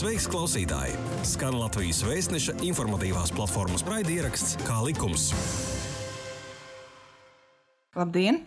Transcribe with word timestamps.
Sveiks, 0.00 0.24
klausītāji! 0.32 0.94
Skan 1.28 1.58
Latvijas 1.60 1.98
vēstneša 2.08 2.54
informatīvās 2.64 3.34
platformas 3.36 3.82
raidieraksts 3.84 4.54
Kā 4.64 4.78
likums. 4.80 5.26
Labdien! 7.92 8.38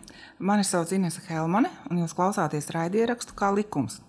Mani 0.42 0.64
sauc 0.66 0.90
Inese 0.96 1.20
Helmane, 1.28 1.68
un 1.92 2.00
jūs 2.00 2.16
klausāties 2.18 2.72
raidierakstu 2.74 3.36
Kā 3.38 3.52
likums. 3.54 4.00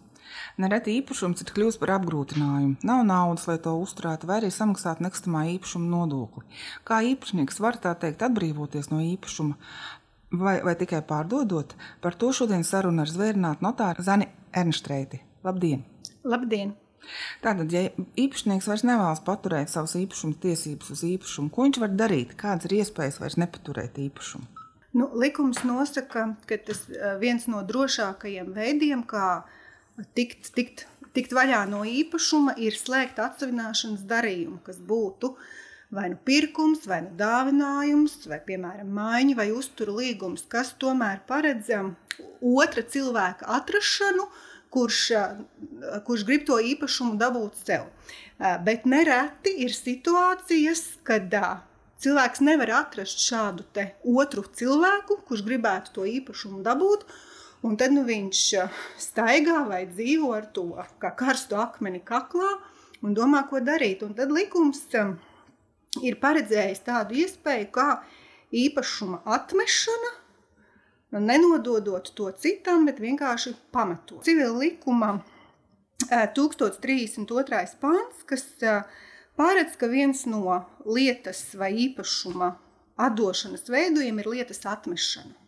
Nereti 0.57 0.95
īpašums 0.97 1.43
ir 1.45 1.51
kļuvis 1.53 1.77
par 1.77 1.91
apgrūtinājumu. 1.99 2.79
Nav 2.81 3.03
naudas, 3.05 3.45
lai 3.51 3.59
to 3.61 3.75
uzturētu, 3.77 4.25
vai 4.25 4.39
arī 4.39 4.49
samaksātu 4.49 5.05
nekustamā 5.05 5.43
īpašuma 5.51 5.85
nodokli. 5.91 6.47
Kā 6.81 7.03
īpašnieks 7.11 7.61
var 7.61 7.77
tā 7.83 7.91
teikt 8.01 8.25
atbrīvoties 8.25 8.89
no 8.89 9.03
īpašuma, 9.05 9.59
vai, 10.33 10.55
vai 10.65 10.73
tikai 10.81 11.03
pārdodot? 11.05 11.77
Par 12.01 12.17
to 12.17 12.31
šodien 12.33 12.65
saruna 12.65 13.05
ar 13.05 13.13
zvērnātu 13.13 13.67
notāru 13.67 14.07
Zani 14.09 14.31
Ernštreiti. 14.49 15.21
Labdien! 15.45 15.85
Labdien! 16.25 16.73
Tātad, 17.43 17.71
ja 17.73 17.87
īpašnieks 18.19 18.67
vairs 18.69 18.85
nevēlas 18.87 19.23
paturēt 19.25 19.71
savas 19.71 19.95
īpašuma 19.99 20.39
tiesības 20.43 20.91
uz 20.95 21.03
īpašumu, 21.07 21.51
ko 21.53 21.67
viņš 21.67 21.81
var 21.83 21.95
darīt? 21.97 22.35
Kādas 22.39 22.69
ir 22.69 22.79
iespējas 22.79 23.19
vairs 23.21 23.37
nepaturēt 23.41 23.99
īpašumu? 24.01 24.47
Nu, 24.95 25.09
likums 25.19 25.59
nosaka, 25.67 26.29
ka 26.47 26.57
tas 26.69 26.85
viens 27.19 27.49
no 27.51 27.59
drošākajiem 27.67 28.53
veidiem, 28.55 29.03
kā 29.03 29.43
tikt, 30.15 30.53
tikt, 30.55 30.85
tikt 31.15 31.35
vaļā 31.35 31.65
no 31.67 31.83
īpašuma, 31.87 32.55
ir 32.63 32.77
slēgt 32.79 33.19
atsevināšanas 33.19 34.07
darījumu, 34.07 34.61
kas 34.63 34.79
būtu 34.79 35.33
vai 35.95 36.07
nu 36.11 36.17
pirkums, 36.27 36.87
vai 36.89 37.01
nu 37.05 37.11
dāvinājums, 37.19 38.17
vai, 38.31 38.39
piemēram, 38.47 38.87
maiņa 38.95 39.35
vai 39.37 39.49
uzturu 39.53 39.99
līgums, 39.99 40.47
kas 40.51 40.73
tomēr 40.81 41.21
paredz 41.27 41.69
otra 42.41 42.83
cilvēka 42.95 43.47
atrašanu, 43.59 44.25
uh, 44.25 44.54
kurš, 44.75 44.99
kurš 46.07 46.25
grib 46.27 46.43
to 46.49 46.59
īpašumu 46.73 47.15
dabūt 47.21 47.61
sev. 47.63 47.87
Bet 48.67 48.83
nereti 48.89 49.53
ir 49.63 49.71
situācijas, 49.75 50.83
kad 51.07 51.31
cilvēks 52.03 52.43
nevar 52.43 52.73
atrast 52.81 53.23
šādu 53.23 53.63
otru 54.11 54.43
cilvēku, 54.59 55.21
kurš 55.27 55.45
gribētu 55.47 55.95
to 55.95 56.09
īpašumu 56.17 56.61
dabūt. 56.65 57.07
Un 57.65 57.79
tad 57.79 57.95
nu, 57.95 58.03
viņš 58.05 58.41
staigā 59.01 59.63
vai 59.65 59.85
dzīvo 59.89 60.33
ar 60.35 60.49
to 60.53 60.67
kā 61.01 61.15
karstu 61.17 61.57
akmeni 61.57 62.03
kaklā 62.05 62.51
un 63.01 63.15
domā, 63.17 63.45
ko 63.49 63.63
darīt. 63.63 64.03
Un 64.05 64.13
tad 64.17 64.33
likums 64.35 64.83
ir 66.03 66.19
paredzējis 66.21 66.83
tādu 66.85 67.17
iespēju 67.23 67.71
kā 67.73 67.89
īpašuma 68.53 69.23
atmešana 69.37 70.13
nenododot 71.19 72.11
to 72.15 72.31
citam, 72.41 72.85
bet 72.89 72.99
vienkārši 72.99 73.55
pametot. 73.71 74.23
Civila 74.25 74.57
likuma 74.59 75.11
1032. 76.09 77.63
pāns, 77.81 78.25
kas 78.27 78.45
paredz, 79.39 79.77
ka 79.79 79.87
viens 79.91 80.25
no 80.29 80.59
lietas 80.85 81.41
vai 81.59 81.71
īpašuma 81.87 82.53
atdošanas 83.07 83.67
veidojumiem 83.69 84.21
ir 84.23 84.31
lietas 84.35 84.63
atmešana. 84.69 85.44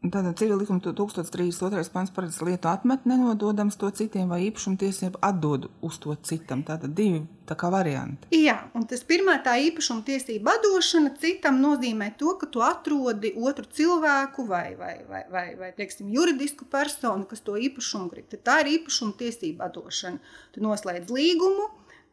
Tātad 0.00 0.38
civil 0.40 0.56
likuma 0.56 0.80
1032. 0.80 1.90
pants 1.92 2.12
paredz 2.16 2.38
lietu 2.40 2.70
atmet, 2.70 3.02
nenododams 3.04 3.76
to 3.76 3.90
citiem, 3.92 4.30
vai 4.32 4.46
īpašumu 4.46 4.78
tiesību 4.80 5.20
atdod 5.28 5.66
uz 5.84 5.98
to 6.00 6.14
citam. 6.24 6.62
Tātad 6.64 6.94
divi 6.96 7.20
tā 7.44 7.52
kā 7.60 7.68
varianti. 7.68 8.30
Jā, 8.32 8.54
un 8.72 8.86
tas 8.88 9.04
pirmā 9.04 9.34
tā 9.44 9.58
īpašuma 9.60 10.00
tiesība 10.06 10.54
atdošana 10.56 11.12
citam 11.20 11.58
nozīmē 11.60 12.14
to, 12.16 12.32
ka 12.40 12.48
tu 12.48 12.64
atrodi 12.64 13.34
otru 13.36 13.68
cilvēku 13.68 14.46
vai, 14.48 14.70
vai, 14.80 14.94
vai, 15.10 15.20
vai, 15.34 15.44
vai 15.60 15.70
teiksim, 15.76 16.08
juridisku 16.16 16.64
personu, 16.72 17.28
kas 17.28 17.44
to 17.44 17.58
īpašumu 17.60 18.08
grib. 18.08 18.30
Tad 18.32 18.46
tā 18.48 18.56
ir 18.64 18.78
īpašuma 18.78 19.18
tiesība 19.20 19.68
atdošana. 19.68 20.24
Tu 20.56 20.64
noslēdz 20.64 21.12
līgumu, 21.12 21.68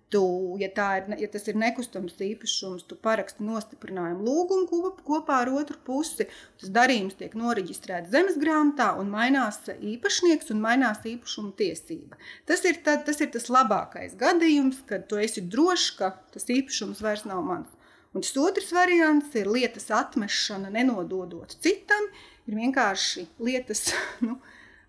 Tu, 0.07 0.55
ja, 0.61 0.69
ir, 0.71 1.07
ja 1.19 1.27
tas 1.27 1.49
ir 1.51 1.57
nekustams 1.59 2.13
īpašums, 2.23 2.85
tu 2.87 2.95
paraksti 3.03 3.43
nostiprinājumu 3.43 4.23
lūgumu 4.23 4.91
kopā 5.03 5.41
ar 5.43 5.49
otru 5.51 5.75
pusi. 5.83 6.29
Tas 6.61 6.71
darījums 6.77 7.17
tiek 7.19 7.35
noreģistrēts 7.35 8.13
zemes 8.13 8.37
grāmatā 8.39 8.93
un 9.01 9.11
mainās 9.11 9.59
īpašnieks 9.67 10.53
un 10.55 10.63
mainās 10.63 11.03
īpašuma 11.11 11.51
tiesība. 11.59 12.15
Tas 12.47 12.63
ir, 12.63 12.79
tad, 12.87 13.03
tas 13.09 13.19
ir 13.19 13.33
tas 13.35 13.49
labākais 13.51 14.15
gadījums, 14.15 14.79
kad 14.87 15.09
tu 15.11 15.19
esi 15.19 15.43
drošs, 15.43 15.89
ka 15.99 16.13
tas 16.31 16.47
īpašums 16.55 17.03
vairs 17.03 17.27
nav 17.27 17.43
mans. 17.43 17.75
Un 18.15 18.23
tas 18.23 18.31
otrs 18.39 18.71
variants 18.71 19.35
ir 19.35 19.51
lietas 19.51 19.91
atmešana, 19.91 20.71
nenododot 20.71 21.51
citam. 21.59 22.07
Ir 22.47 22.55
vienkārši 22.63 23.27
lietas, 23.43 23.89
nu, 24.27 24.39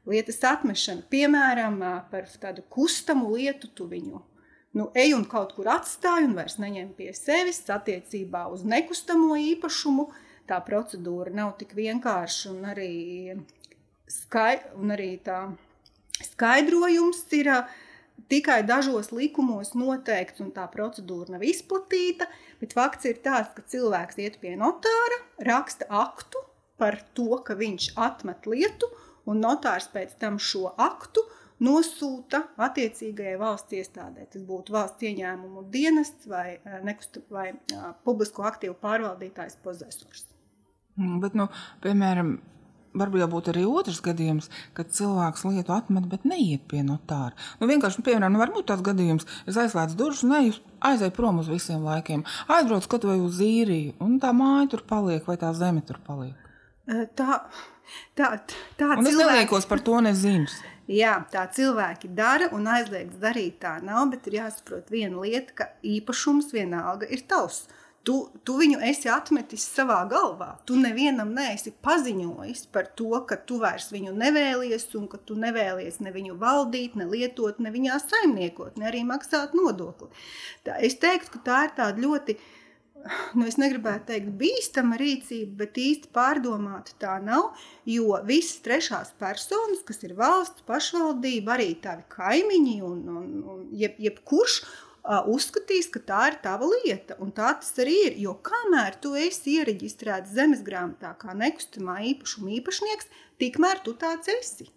lietas 0.07 0.39
atmešana, 0.47 1.03
piemēram, 1.11 1.83
par 2.15 2.31
tādu 2.39 2.63
kustamu 2.71 3.35
lietu, 3.35 3.75
tu 3.75 3.91
viņu 3.91 4.23
nu, 4.79 4.89
ej 4.95 5.17
un 5.17 5.25
kaut 5.27 5.55
kur 5.57 5.69
atstāj 5.73 6.29
un 6.29 6.37
vairs 6.39 6.59
neņem 6.63 6.93
pie 6.99 7.11
sevis 7.17 7.65
attiecībā 7.75 8.47
uz 8.55 8.63
nekustamo 8.63 9.37
īpašumu. 9.55 10.09
Tā 10.49 10.61
procedūra 10.65 11.35
nav 11.35 11.57
tik 11.61 11.75
vienkārša 11.77 12.53
un 12.55 12.69
arī, 12.71 12.93
skai, 14.09 14.55
un 14.79 14.95
arī 14.95 15.11
tā 15.25 15.41
skaidrojums 16.25 17.21
ir 17.37 17.51
tikai 18.33 18.63
dažos 18.67 19.11
likumos 19.15 19.75
noteikts, 19.79 20.41
un 20.45 20.55
tā 20.55 20.65
procedūra 20.73 21.37
nav 21.37 21.45
izplatīta. 21.47 22.29
Bet 22.63 22.75
fakts 22.79 23.11
ir 23.11 23.21
tāds, 23.25 23.53
ka 23.55 23.67
cilvēks 23.75 24.23
iet 24.25 24.39
pie 24.43 24.55
notāra, 24.59 25.21
raksta 25.51 25.91
aktu 25.91 26.43
par 26.79 27.01
to, 27.19 27.43
ka 27.45 27.59
viņš 27.59 27.93
atmet 27.99 28.47
lietu, 28.49 28.89
un 29.29 29.43
notārs 29.45 29.91
pēc 29.93 30.17
tam 30.23 30.39
šo 30.41 30.71
aktu 30.79 31.27
nosūta 31.65 32.45
attiecīgajai 32.69 33.39
valsts 33.41 33.79
iestādē. 33.79 34.27
Tas 34.33 34.45
būtu 34.47 34.75
valsts 34.75 35.07
ieņēmumu 35.09 35.65
dienests 35.73 36.29
vai, 36.31 36.59
eh, 36.59 36.79
nekusta, 36.87 37.23
vai 37.31 37.51
uh, 37.55 37.91
publisko 38.07 38.47
aktīvu 38.47 38.77
pārvaldītājs 38.83 39.59
pozesors. 39.65 40.29
Mm, 40.99 41.19
bet, 41.23 41.35
nu, 41.39 41.49
piemēram, 41.83 42.39
varbūt 42.99 43.27
būtu 43.31 43.53
arī 43.53 43.65
otrs 43.69 44.01
gadījums, 44.03 44.49
kad 44.75 44.91
cilvēks 44.95 45.45
lietu 45.47 45.75
atmet, 45.75 46.09
bet 46.11 46.25
neiet 46.29 46.65
pie 46.71 46.83
notāra. 46.87 47.37
Nu, 47.61 47.69
vienkārši, 47.71 48.01
nu, 48.01 48.07
piemēram, 48.09 48.35
nu, 48.35 48.43
varbūt 48.43 48.71
tāds 48.71 48.87
gadījums, 48.87 49.29
es 49.47 49.59
aizslēdzu 49.61 49.99
durvis 49.99 50.25
un 50.27 50.35
eju, 50.41 50.57
aizēju 50.89 51.15
prom 51.15 51.43
uz 51.43 51.51
visiem 51.53 51.85
laikiem, 51.87 52.25
aizbraucu 52.49 52.91
kaut 52.95 53.07
vai 53.09 53.19
uz 53.23 53.43
īriju, 53.45 53.95
un 54.05 54.19
tā 54.23 54.33
māja 54.37 54.73
tur 54.75 54.87
paliek, 54.89 55.23
vai 55.29 55.39
tā 55.41 55.53
zeme 55.59 55.85
tur 55.87 56.01
paliek. 56.07 56.49
Tā, 56.89 57.43
tā, 58.17 58.33
tā 58.81 58.91
un 58.97 59.05
cilvēki... 59.05 59.13
es 59.13 59.21
neliekos 59.21 59.69
par 59.69 59.85
to 59.85 60.01
nezinu. 60.05 60.49
Jā, 60.89 61.19
tā 61.29 61.43
cilvēki 61.53 62.09
dara 62.17 62.47
un 62.57 62.65
aizliegts 62.73 63.21
darīt 63.21 63.59
tā 63.61 63.75
nav, 63.85 64.07
bet 64.15 64.25
ir 64.31 64.39
jāsaprot 64.39 64.89
viena 64.89 65.21
lieta, 65.21 65.53
ka 65.53 65.67
īpašums 65.85 66.49
vienalga 66.55 67.09
ir 67.13 67.27
tavs. 67.29 67.67
Tu, 68.09 68.15
tu 68.47 68.55
viņu 68.57 68.79
esi 68.89 69.11
atmetis 69.13 69.67
savā 69.69 69.99
galvā. 70.09 70.55
Tu 70.65 70.79
nevienam 70.81 71.35
neesi 71.37 71.75
paziņojis 71.85 72.63
par 72.73 72.89
to, 72.97 73.11
ka 73.29 73.37
tu 73.37 73.59
vairs 73.61 73.91
viņu 73.93 74.15
nevēlies, 74.17 74.87
un 74.97 75.11
ka 75.13 75.21
tu 75.29 75.37
nevēlies 75.37 76.01
ne 76.01 76.15
viņu 76.15 76.39
valdīt, 76.41 76.97
ne 76.97 77.05
lietot, 77.11 77.61
ne 77.61 77.75
viņā 77.75 77.99
saimniekot, 78.07 78.79
ne 78.81 78.89
arī 78.89 79.03
maksāt 79.05 79.53
nodokli. 79.59 80.09
Tā, 80.65 80.79
es 80.81 80.97
teiktu, 81.03 81.35
ka 81.37 81.45
tā 81.51 81.61
ir 81.67 81.77
tāda 81.83 82.07
ļoti 82.07 82.39
nu, 83.37 83.47
es 83.49 83.57
negribētu 83.61 84.11
teikt, 84.11 84.33
bīstama 84.41 84.99
rīcība, 85.01 85.55
bet 85.63 85.79
īsti 85.81 86.11
pārdomāta 86.15 86.97
tā 87.03 87.17
nav. 87.23 87.53
Jo 87.89 88.19
visas 88.29 88.61
trešās 88.65 89.15
personas, 89.21 89.85
kas 89.89 90.03
ir 90.07 90.17
valsts, 90.19 90.65
pašvaldība, 90.69 91.57
arī 91.57 91.73
tavi 91.83 92.05
kaimiņi 92.13 92.77
un, 92.89 93.01
un, 93.21 93.33
un 93.55 93.65
jeb, 93.77 93.99
jebkurš. 94.09 94.61
Uzskatīs, 95.09 95.87
ka 95.89 96.03
tā 96.05 96.25
ir 96.29 96.35
tava 96.43 96.67
lieta, 96.69 97.15
un 97.25 97.31
tā 97.33 97.55
tas 97.57 97.71
arī 97.81 97.95
ir. 98.11 98.17
Jo 98.27 98.35
kamēr 98.45 98.99
tu 99.01 99.15
esi 99.17 99.55
iereģistrēts 99.57 100.35
zemes 100.37 100.61
grāmatā 100.67 101.15
kā 101.23 101.33
nekustamā 101.39 102.03
īpašuma 102.11 102.53
īpašnieks, 102.59 103.09
tikmēr 103.41 103.81
tu 103.87 103.97
tāds 103.97 104.29
esi. 104.35 104.69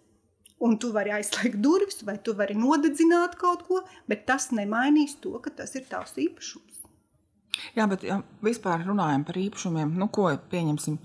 Un 0.62 0.78
tu 0.80 0.92
vari 0.94 1.12
aizslēgt 1.18 1.58
durvis, 1.60 2.00
vai 2.06 2.16
tu 2.22 2.32
vari 2.38 2.56
nodedzināt 2.56 3.34
kaut 3.40 3.66
ko, 3.68 3.82
bet 4.08 4.24
tas 4.30 4.48
nemainīs 4.56 5.18
to, 5.20 5.34
ka 5.42 5.52
tas 5.58 5.74
ir 5.76 5.84
tavs 5.90 6.16
īpašums. 6.22 6.71
Jā, 7.76 7.86
bet 7.90 8.04
ja 8.06 8.20
vispār 8.44 8.84
runājam 8.86 9.26
par 9.28 9.38
īpašumiem, 9.40 9.92
nu, 9.98 10.08
ko 10.12 10.30
pieņemsim, 10.52 10.98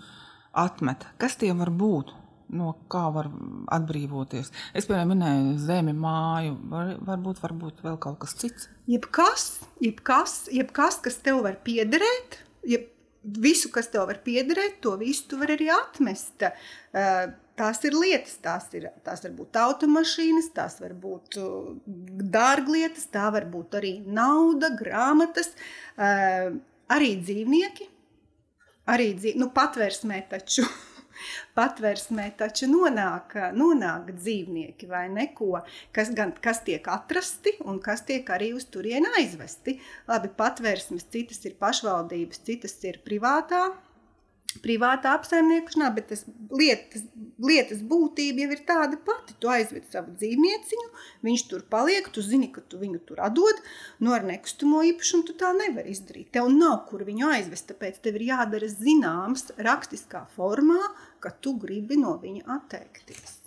atmet. 0.58 1.06
Kas 1.22 1.38
tie 1.40 1.52
var 1.58 1.72
būt? 1.74 2.14
No 2.48 2.72
kā 2.92 3.04
var 3.12 3.28
atbrīvoties? 3.76 4.54
Es 4.72 4.86
piemēram 4.88 5.12
minēju 5.12 5.56
zemi, 5.60 5.92
māju, 5.92 6.54
var, 6.72 6.94
varbūt, 7.10 7.42
varbūt 7.44 7.82
vēl 7.84 7.98
kaut 8.04 8.22
kas 8.22 8.38
cits. 8.40 8.70
Jebkas, 8.88 9.50
jebkas, 9.84 10.46
jebkas 10.56 11.02
kas 11.04 11.20
tev 11.26 11.42
var 11.44 11.58
piederēt, 11.66 12.40
jeb 12.64 12.88
visu, 13.44 13.68
kas 13.74 13.92
tev 13.92 14.08
var 14.08 14.22
piederēt, 14.24 14.80
to 14.86 14.96
visu 15.02 15.28
tu 15.28 15.42
vari 15.42 15.58
arī 15.58 15.68
atmest. 15.76 16.48
Uh, 16.96 17.36
Tās 17.58 17.80
ir 17.90 17.96
lietas, 17.98 18.36
tās, 18.44 18.68
ir, 18.78 18.90
tās 19.06 19.24
var 19.26 19.32
būt 19.40 19.58
automašīnas, 19.58 20.52
tās 20.54 20.78
var 20.78 20.94
būt 20.94 21.40
uh, 21.42 21.72
dārglietas, 22.38 23.08
tā 23.14 23.32
var 23.34 23.48
būt 23.50 23.80
arī 23.80 23.94
nauda, 24.06 24.70
grāmatas, 24.78 25.56
uh, 25.98 26.52
arī 26.94 27.16
dzīvnieki. 27.24 27.90
Arī 28.94 29.10
dzīv... 29.18 29.40
nu, 29.42 29.50
patvērsmē 29.56 30.22
taču 30.30 30.64
patversmē 31.58 32.28
taču 32.40 32.70
nonāk, 32.70 33.34
nonāk 33.58 34.14
dzīvnieki 34.20 34.90
vai 34.92 35.08
neko, 35.14 35.64
kas, 35.96 36.14
gan, 36.16 36.36
kas 36.44 36.62
tiek 36.68 36.86
atrasti 36.94 37.58
un 37.66 37.82
kas 37.84 38.06
tiek 38.08 38.30
arī 38.38 38.54
uz 38.58 38.68
turieni 38.72 39.10
aizvesti. 39.18 39.80
Labi, 40.10 40.30
patversmes 40.30 41.10
citas 41.14 41.42
ir 41.50 41.58
pašvaldības, 41.60 42.46
citas 42.48 42.78
ir 42.86 43.02
privātā 43.06 43.66
privāta 44.64 45.14
apsaimniekošanā, 45.18 45.90
bet 45.96 46.10
tas 46.12 46.24
lietas, 46.54 47.04
lietas 47.44 47.82
būtība 47.88 48.46
jau 48.46 48.54
ir 48.56 48.62
tāda 48.68 49.00
pati. 49.08 49.36
Tu 49.42 49.50
aizved 49.52 49.88
savu 49.92 50.14
dzīvnieciņu, 50.18 50.88
viņš 51.26 51.46
tur 51.52 51.66
paliek, 51.70 52.10
tu 52.14 52.24
zini, 52.26 52.50
ka 52.54 52.64
tu 52.66 52.80
viņu 52.82 53.02
tur 53.08 53.22
atdod. 53.26 53.62
No 54.00 54.10
nu, 54.10 54.16
ar 54.18 54.26
nekustamo 54.28 54.84
īpašumu 54.92 55.28
tu 55.28 55.36
tā 55.40 55.54
nevari 55.58 55.94
izdarīt. 55.94 56.32
Tev 56.36 56.50
nav 56.54 56.86
kur 56.90 57.06
viņu 57.08 57.30
aizvest, 57.34 57.70
tāpēc 57.72 58.00
tev 58.04 58.20
ir 58.20 58.30
jādara 58.32 58.70
zināms 58.72 59.52
rakstiskā 59.58 60.26
formā, 60.36 60.80
ka 61.24 61.34
tu 61.42 61.58
gribi 61.60 62.00
no 62.00 62.18
viņa 62.22 62.48
atteikties. 62.58 63.38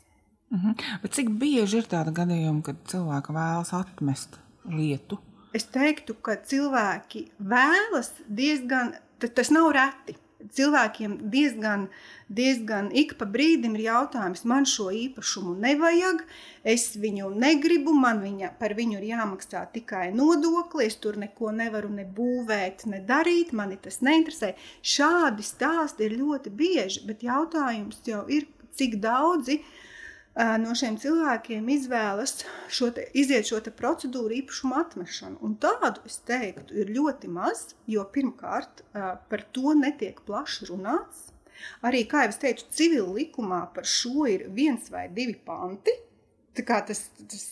Mhm. 0.51 0.79
Bet 1.03 1.15
cik 1.15 1.29
bieži 1.39 1.79
ir 1.79 1.91
tāda 1.91 2.15
gadījuma, 2.15 2.65
kad 2.67 2.81
cilvēki 2.91 3.35
vēlas 3.37 3.71
atmest 3.77 4.41
lietu? 4.67 5.21
Es 5.55 5.65
teiktu, 5.67 6.15
ka 6.15 6.37
cilvēki 6.47 7.25
vēlas 7.39 8.13
diezgan, 8.27 8.93
tas 9.19 9.51
nav 9.55 9.73
reti 9.75 10.15
cilvēkiem 10.57 11.17
diezgan, 11.33 11.89
diezgan 12.29 12.91
ik 12.97 13.17
pa 13.21 13.27
brīdim 13.29 13.75
ir 13.79 13.87
jautājums, 13.87 14.45
man 14.49 14.69
šo 14.69 14.89
īpašumu 14.95 15.57
nevajag, 15.63 16.23
es 16.75 16.87
viņu 17.01 17.33
negribu, 17.41 17.95
man 17.97 18.23
viņa, 18.25 18.55
par 18.61 18.77
viņu 18.79 19.01
ir 19.01 19.11
jāmaksā 19.11 19.67
tikai 19.75 20.09
nodokli, 20.15 20.87
es 20.87 20.97
tur 21.03 21.19
neko 21.21 21.53
nevaru 21.57 21.93
ne 21.95 22.07
būvēt, 22.17 22.87
ne 22.91 23.03
darīt, 23.07 23.53
mani 23.53 23.79
tas 23.83 24.01
neinteresē. 24.07 24.55
Šādi 24.83 25.47
stāsti 25.47 26.09
ir 26.09 26.19
ļoti 26.23 26.55
bieži, 26.55 27.05
bet 27.09 27.27
jautājums 27.27 28.03
jau 28.07 28.25
ir, 28.31 28.49
cik 28.79 29.01
daudzi 29.03 29.59
uh, 29.59 29.79
no 30.63 30.75
šiem 30.79 30.97
cilvēkiem 31.01 31.69
izvēlas 31.75 32.45
šo 32.73 32.91
te, 32.97 33.07
iziet 33.19 33.49
šo 33.49 33.61
procedūru 33.77 34.37
īpašumu 34.41 34.79
atmešanu. 34.81 35.41
Un 35.47 35.57
tādu, 35.61 36.03
es 36.09 36.21
teiktu, 36.29 36.75
ir 36.81 36.93
ļoti 36.95 37.31
maz, 37.33 37.75
jo 37.91 38.05
pirmkārt 38.15 38.85
par 38.93 39.45
to 39.55 39.75
netiek 39.77 40.23
plaši 40.27 40.71
runāts. 40.71 41.29
Arī, 41.85 42.07
kā 42.09 42.25
jau 42.25 42.33
es 42.33 42.41
teicu, 42.41 42.69
civil 42.73 43.11
likumā 43.19 43.67
par 43.75 43.85
šo 43.85 44.25
ir 44.31 44.47
viens 44.57 44.89
vai 44.93 45.09
divi 45.13 45.37
panti. 45.45 45.93
Tas, 46.57 47.05
tas 47.31 47.45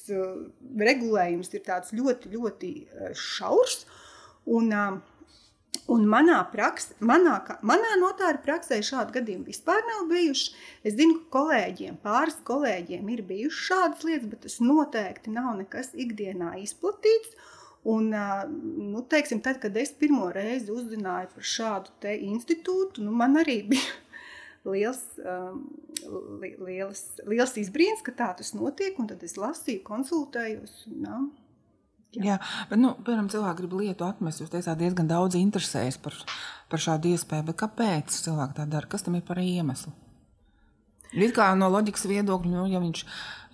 regulējums 0.81 1.52
ir 1.55 1.62
ļoti, 2.00 2.32
ļoti 2.32 2.73
šaurs. 3.17 3.85
Un, 4.49 4.73
uh, 4.73 5.18
Un 5.88 6.02
manā, 6.05 6.37
praks, 6.52 6.90
manā, 7.00 7.38
manā 7.64 7.94
notāra 7.96 8.37
praksē 8.44 8.82
šādi 8.85 9.14
gadījumi 9.14 9.49
vispār 9.49 9.81
nav 9.87 10.02
bijuši. 10.11 10.50
Es 10.85 10.99
zinu, 10.99 11.23
ka 11.23 11.38
kolēģiem, 11.38 11.96
pāris 12.02 12.37
kolēģiem 12.49 13.08
ir 13.14 13.23
bijušas 13.31 13.69
šādas 13.70 14.05
lietas, 14.05 14.26
bet 14.29 14.43
tas 14.44 14.58
noteikti 14.61 15.32
nav 15.32 15.55
nekas 15.62 15.94
ikdienā 15.96 16.58
izplatīts. 16.61 17.32
Un, 17.88 18.12
nu, 18.12 19.00
teiksim, 19.08 19.40
tad, 19.40 19.62
kad 19.62 19.76
es 19.81 19.94
pirmo 19.96 20.29
reizi 20.35 20.75
uzzināju 20.75 21.32
par 21.32 21.49
šādu 21.55 22.12
institūtu, 22.35 23.06
nu, 23.06 23.14
man 23.17 23.40
arī 23.40 23.62
bija 23.73 23.96
liels, 24.69 25.00
liels, 26.69 27.05
liels 27.25 27.56
izbrīns, 27.64 28.05
ka 28.05 28.12
tā 28.12 28.35
tas 28.37 28.52
notiek. 28.52 28.99
Tad 29.08 29.25
es 29.25 29.38
lasīju, 29.40 29.87
konsultējos. 29.88 30.82
Un, 30.93 31.31
Jā, 32.16 32.25
Jā 32.25 32.37
bet, 32.70 32.78
nu, 32.81 32.94
piemēram, 33.05 33.28
cilvēki 33.32 33.62
grib 33.62 33.75
lietu 33.82 34.06
atmest. 34.06 34.40
Jūs 34.43 34.52
teicāt, 34.52 34.78
diezgan 34.81 35.10
daudz 35.10 35.37
interesējas 35.37 35.99
par, 36.00 36.16
par 36.72 36.82
šādu 36.82 37.12
iespēju. 37.12 37.56
Kāpēc 37.58 38.20
cilvēki 38.25 38.56
tā 38.56 38.69
dara? 38.70 38.88
Kas 38.88 39.05
tam 39.05 39.19
ir 39.19 39.25
par 39.28 39.40
iemeslu? 39.43 39.93
Ir 41.16 41.32
kā 41.37 41.49
no 41.56 41.70
loģikas 41.72 42.05
viedokļa, 42.08 42.50
nu, 42.52 42.66
ja, 42.69 42.81
viņš, 42.84 43.05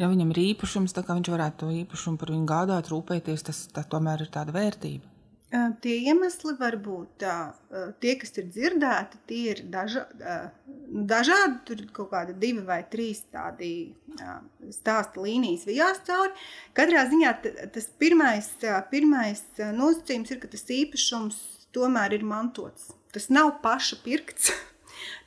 ja 0.00 0.10
viņam 0.10 0.32
ir 0.34 0.40
īpašums, 0.48 0.94
tad 0.94 1.10
viņš 1.10 1.30
varētu 1.30 1.60
to 1.62 1.74
īpašumu 1.82 2.18
par 2.18 2.32
viņu 2.34 2.46
gādāt, 2.50 2.90
rūpēties. 2.90 3.46
Tas, 3.46 3.66
tomēr 3.90 4.26
ir 4.26 4.32
tāda 4.34 4.54
vērtība. 4.54 5.13
Tie 5.54 5.94
iemesli 6.08 6.56
var 6.58 6.74
būt 6.82 7.24
tie, 8.02 8.14
kas 8.18 8.32
ir 8.40 8.48
dzirdēti, 8.50 9.20
tie 9.28 9.42
ir 9.52 9.60
daža, 9.70 10.02
nu, 10.88 11.04
dažādi. 11.06 11.60
Tur 11.68 11.82
ir 11.84 11.92
kaut 11.94 12.10
kādi 12.10 12.34
divi 12.42 12.64
vai 12.66 12.80
trīs 12.90 13.22
tādi 13.30 13.94
stāsta 14.74 15.22
līnijas 15.22 15.66
vijās 15.68 16.02
cauri. 16.08 16.34
Katrā 16.74 17.04
ziņā 17.12 17.32
tas 17.76 17.86
pirmais, 18.02 18.50
pirmais 18.90 19.44
nosacījums 19.78 20.34
ir, 20.34 20.42
ka 20.42 20.50
tas 20.50 20.66
īpašums 20.80 21.40
tomēr 21.76 22.18
ir 22.18 22.26
mantots. 22.26 22.90
Tas 23.14 23.30
nav 23.30 23.60
paša 23.62 24.02
pirkts. 24.02 24.50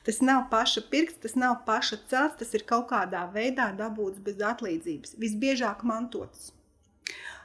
Tas 0.02 0.22
nav 0.24 0.46
paša 0.50 0.80
pirksts, 0.90 1.20
tas 1.20 1.34
nav 1.36 1.58
paša 1.66 1.98
celts, 2.08 2.38
tas 2.40 2.54
ir 2.56 2.62
kaut 2.66 2.86
kādā 2.88 3.26
veidā 3.34 3.66
dabūts 3.76 4.22
bez 4.24 4.40
atlīdzības. 4.40 5.12
Visbiežāk 5.20 5.84
mantots. 5.84 6.48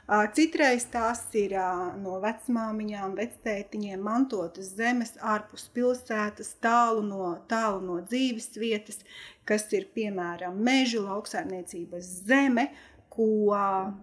Citreiz 0.04 0.84
tās 0.92 1.22
ir 1.40 1.54
no 2.02 2.18
vecmāmiņām, 2.20 3.14
vectētiņiem 3.16 4.02
mantotas 4.04 4.74
zemes 4.76 5.14
ārpus 5.24 5.70
pilsētas, 5.72 6.50
tālu 6.60 7.00
no, 7.06 7.30
tālu 7.48 7.80
no 7.86 7.96
dzīves 8.04 8.50
vietas, 8.60 9.00
kas 9.48 9.64
ir 9.72 9.86
piemēram 9.96 10.60
meža 10.60 11.00
lauksaimniecības 11.06 12.10
zeme, 12.28 12.66
ko, 13.08 13.56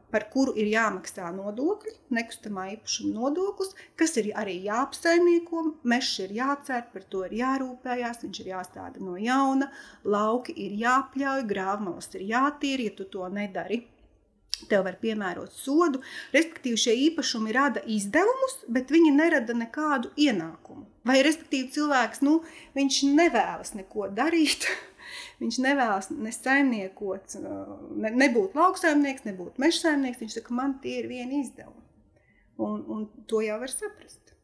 par 0.09 0.25
kuru 0.33 0.56
ir 0.57 0.71
jāmaksā 0.71 1.30
nodokļi, 1.38 1.94
nekustamā 2.18 2.65
īpašuma 2.80 3.13
nodoklis, 3.19 3.77
kas 4.00 4.18
ir 4.18 4.31
arī 4.42 4.57
jāapsaimnieko, 4.65 5.68
mežs 5.86 6.18
ir 6.25 6.33
jācērt, 6.39 6.89
par 6.95 7.06
to 7.13 7.25
ir 7.30 7.38
jārūpējās, 7.44 8.25
viņš 8.25 8.42
ir 8.42 8.53
jāstāda 8.56 9.06
no 9.06 9.19
jauna, 9.21 9.69
lauki 10.01 10.57
ir 10.65 10.80
jāpļauj, 10.81 11.50
grāvmalas 11.53 12.13
ir 12.18 12.30
jātīra, 12.33 12.89
ja 12.89 12.98
tu 12.98 13.12
to 13.12 13.30
nedari 13.30 13.83
tev 14.69 14.86
var 14.88 14.98
piemērot 15.02 15.54
sodu. 15.56 16.02
Respektīvi, 16.36 16.80
šie 16.84 16.96
īpašumi 17.08 17.56
rada 17.56 17.84
izdevumus, 17.90 18.58
bet 18.69 18.94
viņi 18.94 19.12
nerada 19.16 19.56
nekādu 19.58 20.12
ienākumu. 20.19 20.86
Vai, 21.08 21.22
respektīvi, 21.25 21.72
cilvēks 21.75 22.22
nu, 22.25 22.40
nevēlas 23.18 23.75
neko 23.78 24.10
darīt. 24.18 24.68
Viņš 25.42 25.58
nevēlas 25.63 26.12
ne 26.13 26.31
saimniekot, 26.36 27.38
ne, 27.42 28.12
nebūt 28.24 28.54
lauksaimnieks, 28.56 29.25
nebūt 29.28 29.58
meža 29.62 29.88
saimnieks. 29.88 30.22
Viņš 30.22 30.38
saka, 30.40 30.54
man 30.58 30.78
tie 30.84 31.00
ir 31.02 31.10
vieni 31.12 31.42
izdevumi. 31.42 31.81
Un, 32.62 32.84
un 32.94 33.08
to 33.28 33.42
jau 33.42 33.58
var 33.62 33.74
saprast. 33.74 34.36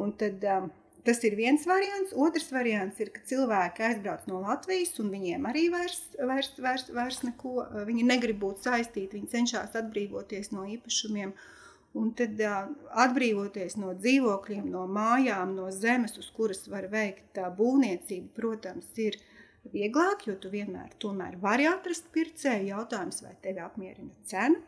Un 0.00 0.14
tad, 0.18 0.44
um, 0.46 0.70
Tas 1.06 1.18
ir 1.26 1.34
viens 1.34 1.64
variants. 1.66 2.12
Otrs 2.14 2.52
variants 2.54 3.00
ir, 3.02 3.10
ka 3.14 3.24
cilvēki 3.26 3.82
aizbrauc 3.88 4.28
no 4.30 4.42
Latvijas, 4.44 4.94
un 5.02 5.10
viņiem 5.10 5.48
arī 5.50 5.64
vairs, 5.72 5.98
vairs, 6.20 6.52
vairs, 6.62 6.86
vairs 6.94 7.18
neko, 7.26 7.66
viņi 7.88 8.06
negrib 8.06 8.38
būt 8.44 8.62
saistīti, 8.68 9.18
viņi 9.18 9.32
cenšas 9.34 9.74
atbrīvoties 9.82 10.52
no 10.54 10.68
īpašumiem. 10.76 11.34
Un 11.98 12.14
tad 12.16 12.38
atbrīvoties 12.40 13.74
no 13.76 13.90
dzīvokļiem, 13.98 14.70
no 14.72 14.86
mājām, 14.88 15.56
no 15.58 15.66
zemes, 15.74 16.14
uz 16.22 16.30
kuras 16.32 16.62
var 16.72 16.86
veikt 16.92 17.36
būvniecību, 17.58 18.30
protams, 18.38 18.88
ir 19.02 19.18
vieglāk, 19.74 20.24
jo 20.30 20.38
tu 20.40 20.48
vienmēr 20.54 20.94
tomēr 21.02 21.36
vari 21.42 21.66
atrast 21.68 22.08
pircēju. 22.14 22.70
Jautājums, 22.70 23.20
vai 23.26 23.34
tevi 23.44 23.60
apmierina 23.66 24.14
cena? 24.24 24.62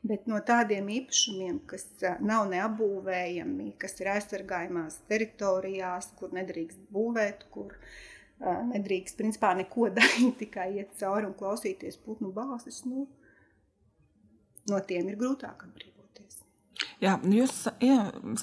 Bet 0.00 0.24
no 0.30 0.38
tādiem 0.40 0.86
īpašumiem, 0.88 1.58
kas 1.68 1.84
nav 2.24 2.46
neapbūvējami, 2.48 3.74
kas 3.80 3.98
ir 4.00 4.08
aizsargājumās 4.14 5.02
teritorijās, 5.10 6.08
kur 6.16 6.32
nedrīkst 6.32 6.86
būvēt, 6.94 7.44
kur 7.52 7.74
nedrīkst 8.40 9.20
principā 9.20 9.52
neko 9.58 9.90
darīt, 9.98 10.38
tikai 10.40 10.70
iet 10.78 10.96
cauri 11.00 11.28
un 11.28 11.36
klausīties 11.36 12.00
putnu 12.06 12.32
balsis, 12.32 12.80
nu, 12.88 13.04
no 14.72 14.80
tiem 14.88 15.12
ir 15.12 15.20
grūtāk 15.20 15.66
atbrīvoties. 15.68 15.89
Jā, 17.00 17.14
nu 17.24 17.38
jūs 17.38 17.62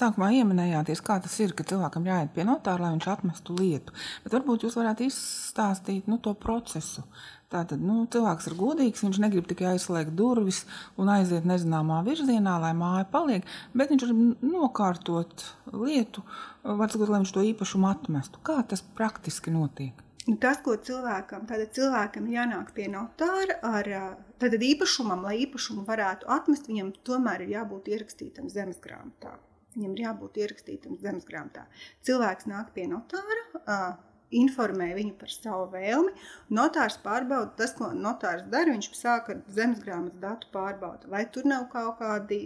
sākumā 0.00 0.32
ieminējāties, 0.40 1.02
kā 1.06 1.20
tas 1.22 1.36
ir, 1.38 1.52
ka 1.54 1.66
cilvēkam 1.68 2.08
jāiet 2.08 2.32
pie 2.34 2.42
notāra, 2.48 2.88
lai 2.88 2.94
viņš 2.96 3.06
atmestu 3.12 3.54
lietu. 3.54 3.94
Bet 4.24 4.34
varbūt 4.34 4.66
jūs 4.66 4.74
varētu 4.80 5.06
izstāstīt 5.06 6.10
nu, 6.10 6.18
to 6.22 6.34
procesu, 6.34 7.04
Tātad 7.48 7.80
nu, 7.80 8.02
cilvēks 8.12 8.50
ir 8.50 8.54
godīgs, 8.58 9.02
viņš 9.06 9.18
negrib 9.24 9.46
tikai 9.48 9.70
aizslēgt 9.70 10.12
durvis 10.16 10.66
un 11.00 11.08
aiziet 11.08 11.46
nezināmā 11.48 12.02
virzienā, 12.04 12.58
lai 12.60 12.74
māja 12.76 13.06
paliek, 13.08 13.46
bet 13.72 13.88
viņš 13.94 14.04
grib 14.04 14.44
nokārtot 14.44 15.46
lietu, 15.72 16.26
varbūt, 16.66 17.06
lai 17.08 17.22
viņš 17.22 17.32
to 17.32 17.46
īpašumu 17.54 17.88
atmestu. 17.88 18.42
Kā 18.44 18.60
tas 18.68 18.84
praktiski 19.00 19.54
notiek? 19.54 20.07
Nu, 20.28 20.34
tas, 20.36 20.58
ko 20.64 20.74
cilvēkam, 20.76 21.46
tad 21.48 21.62
cilvēkam 21.72 22.26
jānāk 22.28 22.74
pie 22.76 22.84
notāra 22.92 23.54
ar 23.64 23.86
tad 24.42 24.56
īpašumam, 24.60 25.22
lai 25.24 25.38
īpašumu 25.46 25.86
varētu 25.88 26.28
atmest, 26.34 26.68
viņam 26.68 26.90
tomēr 27.08 27.46
ir 27.46 27.54
jābūt 27.54 27.88
ierakstītam 27.94 28.50
zemes 28.52 28.82
grāmatā. 28.84 29.38
Viņam 29.76 29.94
ir 29.96 30.02
jābūt 30.02 30.36
ierakstītam 30.42 30.98
zemes 31.00 31.24
grāmatā. 31.28 31.64
Cilvēks 32.04 32.48
nāk 32.50 32.74
pie 32.76 32.84
notāra, 32.90 33.96
informē 34.34 34.90
viņu 34.98 35.14
par 35.20 35.32
savu 35.32 35.70
vēlmi. 35.72 36.12
Notārs 36.58 36.98
pārbauda 37.04 37.54
tas, 37.62 37.72
ko 37.78 37.94
notārs 37.96 38.44
dara. 38.52 38.74
Viņš 38.74 38.90
sāk 38.98 39.32
ar 39.32 39.40
zemes 39.48 39.80
grāmatas 39.84 40.20
datu 40.20 40.52
pārbaudu, 40.52 41.08
vai 41.12 41.24
tur 41.32 41.48
nav 41.48 41.70
kaut 41.72 42.02
kādi 42.02 42.42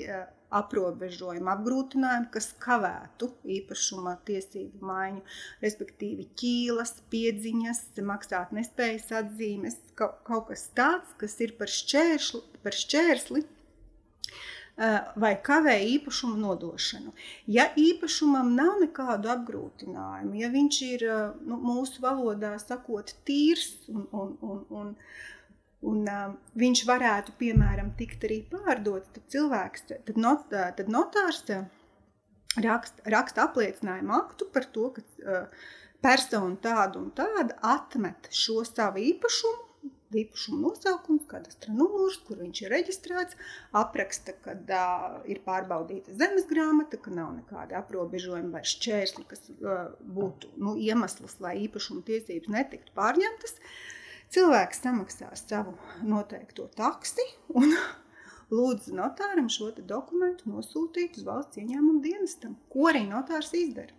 aprobežojumi, 0.58 1.48
apgrūtinājumi, 1.54 2.28
kas 2.34 2.50
kavētu 2.62 3.30
īpašuma 3.56 4.16
tiesību 4.28 4.84
maiņu, 4.88 5.24
respektīvi 5.64 6.28
ķīlas, 6.42 6.98
piedziņas, 7.12 7.82
maksāt 8.12 8.52
nespējas 8.56 9.10
atzīmes, 9.22 9.80
kaut, 9.98 10.46
kas 10.50 10.68
tāds, 10.76 11.16
kas 11.20 11.38
ir 11.44 11.56
par 11.58 11.72
šķērsli, 11.72 12.44
par 12.62 12.76
šķērsli 12.82 13.44
vai 15.20 15.32
kavē 15.44 15.74
īpašumu 15.84 16.38
nodošanu. 16.40 17.12
Ja 17.46 17.68
īpašumam 17.76 18.54
nav 18.56 18.80
nekādu 18.80 19.28
apgrūtinājumu, 19.34 20.38
ja 20.40 20.48
viņš 20.52 20.78
ir 20.88 21.04
nu, 21.44 21.58
mūsu 21.60 22.00
valodā 22.02 22.54
sakot 22.62 23.12
tīrs 23.28 23.74
un, 23.92 24.06
un, 24.12 24.32
un, 24.40 24.64
un, 24.70 24.94
un 25.88 26.06
uh, 26.08 26.34
viņš 26.58 26.84
varētu, 26.88 27.36
piemēram, 27.40 27.92
tikt 27.98 28.26
arī 28.28 28.40
pārdots, 28.50 29.12
tad 29.14 29.26
cilvēks, 29.34 29.86
tad, 29.92 30.16
not, 30.16 30.46
tad 30.50 30.90
notārs 30.92 31.44
raksta, 32.60 33.04
raksta 33.16 33.46
apliecinājumu 33.48 34.14
aktu 34.18 34.48
par 34.54 34.68
to, 34.74 34.88
ka 34.96 35.02
uh, 35.02 35.68
persona 36.04 36.56
tāda 36.62 37.00
un 37.00 37.12
tāda 37.16 37.58
atmet 37.74 38.30
šo 38.34 38.62
savu 38.68 39.02
īpašumu 39.02 39.70
īpašuma 40.20 40.58
nosaukums, 40.66 41.24
kadastra 41.28 41.72
numurs, 41.72 42.18
kur 42.26 42.40
viņš 42.42 42.62
ir 42.64 42.72
reģistrēts, 42.72 43.38
apraksta, 43.78 44.34
ka 44.44 44.54
uh, 44.56 45.14
ir 45.30 45.42
pārbaudīta 45.46 46.14
zemes 46.18 46.46
grāmata, 46.50 47.00
ka 47.00 47.12
nav 47.14 47.32
nekāda 47.38 47.78
aprobežojuma 47.80 48.58
vai 48.58 48.64
šķērsli, 48.68 49.24
kas 49.30 49.48
uh, 49.54 49.94
būtu 50.02 50.52
nu, 50.60 50.76
iemesls, 50.76 51.38
lai 51.44 51.56
īpašuma 51.66 52.04
tiesības 52.08 52.52
netiktu 52.52 52.94
pārņemtas. 52.98 53.56
Cilvēks 54.32 54.78
samaksā 54.80 55.26
savu 55.36 55.74
noteikto 56.08 56.64
taksi 56.72 57.24
un 57.52 57.74
lūdzu 58.56 58.94
notāram 58.96 59.50
šo 59.52 59.68
dokumentu 59.76 60.48
nosūtīt 60.48 61.18
uz 61.20 61.26
valsts 61.26 61.60
ieņēmumu 61.60 62.00
dienestam, 62.06 62.54
ko 62.72 62.86
arī 62.88 63.02
notārs 63.10 63.52
izdara. 63.58 63.92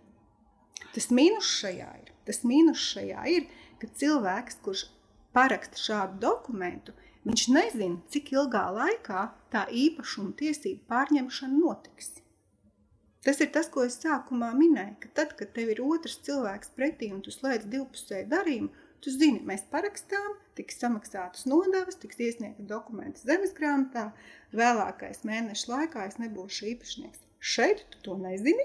Tas 0.94 1.06
mīnus 1.14 1.46
šajā 1.60 1.86
ir, 2.00 2.10
tas 2.26 2.42
mīnus 2.50 2.82
šajā 2.82 3.28
ir, 3.30 3.46
ka 3.78 3.90
cilvēks, 4.00 4.58
kurš 4.66 4.84
paraksta 5.34 5.78
šādu 5.78 6.18
dokumentu, 6.26 6.94
viņš 7.28 7.46
nezina, 7.54 8.02
cik 8.10 8.34
ilgā 8.34 8.64
laikā 8.74 9.24
tā 9.54 9.64
īpašuma 9.70 10.34
tiesību 10.40 10.82
pārņemšana 10.90 11.60
notiks. 11.60 12.16
Tas 13.24 13.38
ir 13.40 13.54
tas, 13.54 13.70
ko 13.72 13.86
es 13.86 14.00
sākumā 14.02 14.50
minēju, 14.58 14.98
ka 15.00 15.14
tad, 15.20 15.38
kad 15.38 15.54
tev 15.56 15.70
ir 15.72 15.80
otrs 15.86 16.18
cilvēks 16.26 16.74
pretī 16.76 17.14
un 17.14 17.22
tu 17.24 17.32
slēdz 17.32 17.70
divpusēju 17.72 18.28
darījumu, 18.34 18.83
tu 19.04 19.12
zini, 19.12 19.42
mēs 19.44 19.66
parakstām, 19.72 20.38
tiks 20.58 20.78
samaksātas 20.80 21.44
nodevas, 21.50 21.98
tiks 22.00 22.20
iesniegta 22.24 22.64
dokumenti 22.68 23.24
zemes 23.24 23.52
grāmatā, 23.56 24.08
vēlākais 24.56 25.24
mēneša 25.28 25.70
laikā 25.72 26.06
es 26.08 26.16
nebūšu 26.22 26.70
īpašnieks. 26.72 27.20
Šeit 27.44 27.84
tu 27.92 28.00
to 28.06 28.16
nezini, 28.20 28.64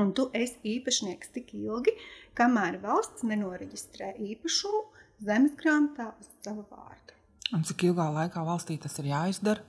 un 0.00 0.14
tu 0.16 0.30
esi 0.36 0.56
īpašnieks 0.76 1.34
tik 1.34 1.52
ilgi, 1.58 1.94
kamēr 2.38 2.80
valsts 2.82 3.26
nenoreģistrē 3.28 4.14
īpašumu, 4.32 4.86
zemes 5.26 5.56
grāmatā 5.58 6.12
uz 6.18 6.30
sava 6.40 6.64
vārda. 6.70 7.18
Un 7.52 7.66
cik 7.68 7.84
ilgā 7.90 8.08
laikā 8.14 8.42
valstī 8.46 8.78
tas 8.80 8.96
ir 9.02 9.10
jāizdara? 9.10 9.60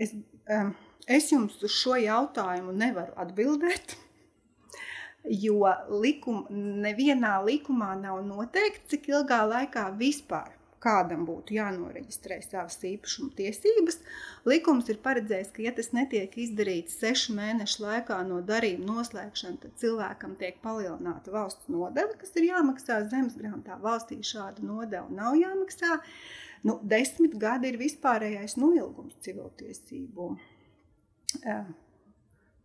Es, 0.00 0.14
um, 0.50 0.72
es 1.06 1.28
jums 1.30 1.60
uz 1.62 1.74
šo 1.76 1.98
jautājumu 2.00 2.72
nevaru 2.74 3.12
atbildēt, 3.20 3.98
jo 5.24 5.62
likum, 6.02 6.44
nevienā 6.84 7.38
likumā 7.46 7.94
nav 8.00 8.20
noteikts, 8.26 8.90
cik 8.92 9.08
ilgā 9.12 9.40
laikā 9.48 9.88
vispār 10.00 10.52
kādam 10.84 11.24
būtu 11.28 11.56
jānoreģistrē 11.56 12.38
savas 12.44 12.76
īpašuma 12.84 13.32
tiesības. 13.38 13.98
Likums 14.48 14.90
ir 14.92 15.00
paredzējis, 15.04 15.52
ka, 15.56 15.62
ja 15.64 15.72
tas 15.76 15.92
netiek 15.96 16.34
izdarīts 16.44 16.98
sešu 17.00 17.36
mēnešu 17.38 17.84
laikā 17.84 18.20
no 18.28 18.42
darījuma 18.44 18.90
noslēgšana, 18.90 19.60
tad 19.62 19.78
cilvēkam 19.80 20.36
tiek 20.40 20.60
palielināta 20.64 21.32
valsts 21.34 21.70
nodeva, 21.72 22.12
kas 22.20 22.34
ir 22.38 22.50
jāmaksā 22.50 23.00
zemes 23.12 23.38
grāmatā. 23.40 23.78
Valstī 23.84 24.20
šāda 24.20 24.64
nodeva 24.64 25.08
nav 25.14 25.38
jāmaksā. 25.40 26.00
Nu, 26.64 26.78
desmit 26.94 27.36
gadi 27.40 27.72
ir 27.72 27.80
vispārējais 27.80 28.58
noilgums 28.60 29.16
civiltiesību. 29.24 30.30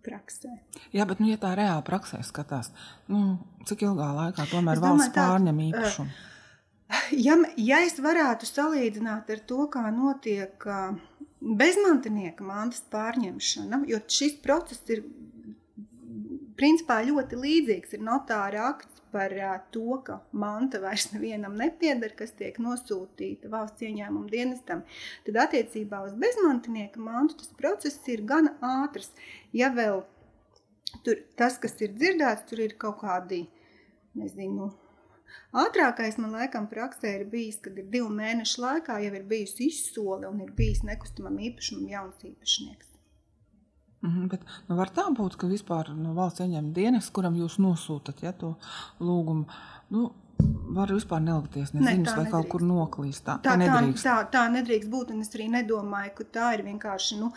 Praksē. 0.09 0.55
Jā, 0.95 1.05
bet, 1.09 1.21
nu, 1.21 1.29
ja 1.31 1.39
tā 1.41 1.53
reāli 1.57 1.85
praksē 1.87 2.19
skatās, 2.25 2.73
nu, 3.11 3.37
cik 3.69 3.85
ilgā 3.87 4.09
laikā 4.23 4.49
tomēr 4.51 4.79
es 4.79 4.83
valsts 4.83 5.07
domāju, 5.07 5.15
tā, 5.15 5.29
pārņem 5.29 5.63
īpašumu? 5.69 6.09
Uh, 6.09 6.25
Ja, 7.13 7.35
ja 7.57 7.83
es 7.85 7.99
varētu 8.01 8.47
salīdzināt 8.49 9.29
ar 9.29 9.41
to, 9.49 9.65
kā 9.69 9.83
notiek 9.93 10.65
bezmantinieka 11.39 12.45
mantas 12.45 12.81
pārņemšana, 12.93 13.83
jo 13.89 13.99
šis 14.09 14.39
process 14.43 14.89
ir 14.89 15.03
principā 16.59 16.99
ļoti 17.07 17.39
līdzīgs. 17.39 17.95
Ir 17.95 18.03
notāra 18.05 18.65
akts 18.73 19.01
par 19.13 19.33
to, 19.73 19.99
ka 20.05 20.19
manta 20.31 20.81
vairs 20.83 21.09
nevienam 21.13 21.55
nepieder, 21.59 22.13
kas 22.19 22.35
tiek 22.37 22.59
nosūtīta 22.61 23.49
valsts 23.53 23.85
ieņēmuma 23.87 24.29
dienestam. 24.33 24.83
Tad 25.25 25.39
attiecībā 25.45 26.03
uz 26.05 26.17
bezmantinieka 26.19 27.01
mantu 27.01 27.39
tas 27.41 27.55
process 27.57 28.11
ir 28.11 28.25
gana 28.29 28.55
ātrs. 28.83 29.09
Ja 29.55 29.71
vēl 29.73 30.03
tur, 31.05 31.23
tas, 31.39 31.57
kas 31.63 31.79
ir 31.81 31.95
dzirdēts, 31.95 32.45
tur 32.51 32.67
ir 32.67 32.77
kaut 32.81 33.01
kādi, 33.05 33.47
nezinu, 34.19 34.69
Ātrākais 35.61 36.17
man 36.21 36.33
laikam 36.37 36.67
praksē 36.69 37.11
ir 37.19 37.23
bijis, 37.29 37.57
kad 37.65 37.77
ir 37.81 37.87
divu 37.95 38.09
mēnešu 38.13 38.61
laikā 38.63 38.99
jau 39.03 39.13
ir 39.17 39.25
bijusi 39.31 39.69
izsole 39.71 40.29
un 40.29 40.43
ir 40.45 40.53
bijis 40.57 40.83
nekustamam 40.85 41.41
īpašumam 41.49 41.89
jauns 41.89 42.23
īpašnieks. 42.31 42.88
-hmm, 44.07 44.29
bet, 44.31 44.45
nu, 44.67 44.75
var 44.79 44.89
tā 44.89 45.05
būt, 45.11 45.35
ka 45.35 45.47
vispār 45.47 45.93
no 45.95 46.13
valsts 46.13 46.39
ieņem 46.45 46.73
dienas, 46.73 47.09
kuram 47.09 47.35
jūs 47.35 47.59
nosūtat 47.59 48.23
ja, 48.23 48.31
to 48.31 48.55
lūgumu. 48.99 49.45
Nu, 49.89 50.11
var 50.69 50.91
vispār 50.93 51.21
nelikties 51.23 51.73
neziņas, 51.73 52.11
ne, 52.13 52.17
vai 52.17 52.31
kaut 52.31 52.47
kur 52.51 52.63
noklīst. 52.65 53.25
Tā, 53.25 53.37
tā, 53.43 53.55
tā, 53.55 53.57
nedrīkst. 53.59 54.05
tā, 54.05 54.15
tā 54.31 54.45
nedrīkst 54.53 54.91
būt, 54.91 55.11
un 55.13 55.25
es 55.25 55.33
arī 55.35 55.49
nedomāju, 55.55 56.13
ka 56.19 56.27
tā 56.37 56.51
ir 56.57 56.63
vienkārši 56.67 57.17
nu, 57.19 57.31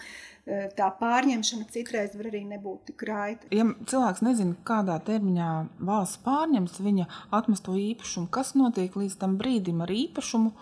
e, 0.45 0.69
tā 0.76 0.90
pārņemšana 1.00 1.66
citreiz 1.75 2.14
var 2.19 2.31
arī 2.31 2.45
nebūt 2.52 2.92
tik 2.92 3.04
raita. 3.09 3.50
Ja 3.54 3.66
cilvēks 3.66 4.23
nezina, 4.26 4.54
kādā 4.69 4.99
termiņā 5.09 5.50
valsts 5.88 6.23
pārņems 6.26 6.78
viņa 6.85 7.09
atmesto 7.40 7.75
īpašumu, 7.81 8.31
kas 8.31 8.54
notiek 8.59 8.95
līdz 9.02 9.19
tam 9.25 9.38
brīdim 9.40 9.83
ar 9.83 9.92
īpašumu, 9.97 10.54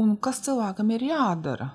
un 0.00 0.16
kas 0.22 0.44
cilvēkam 0.46 0.94
ir 0.94 1.08
jādara 1.10 1.72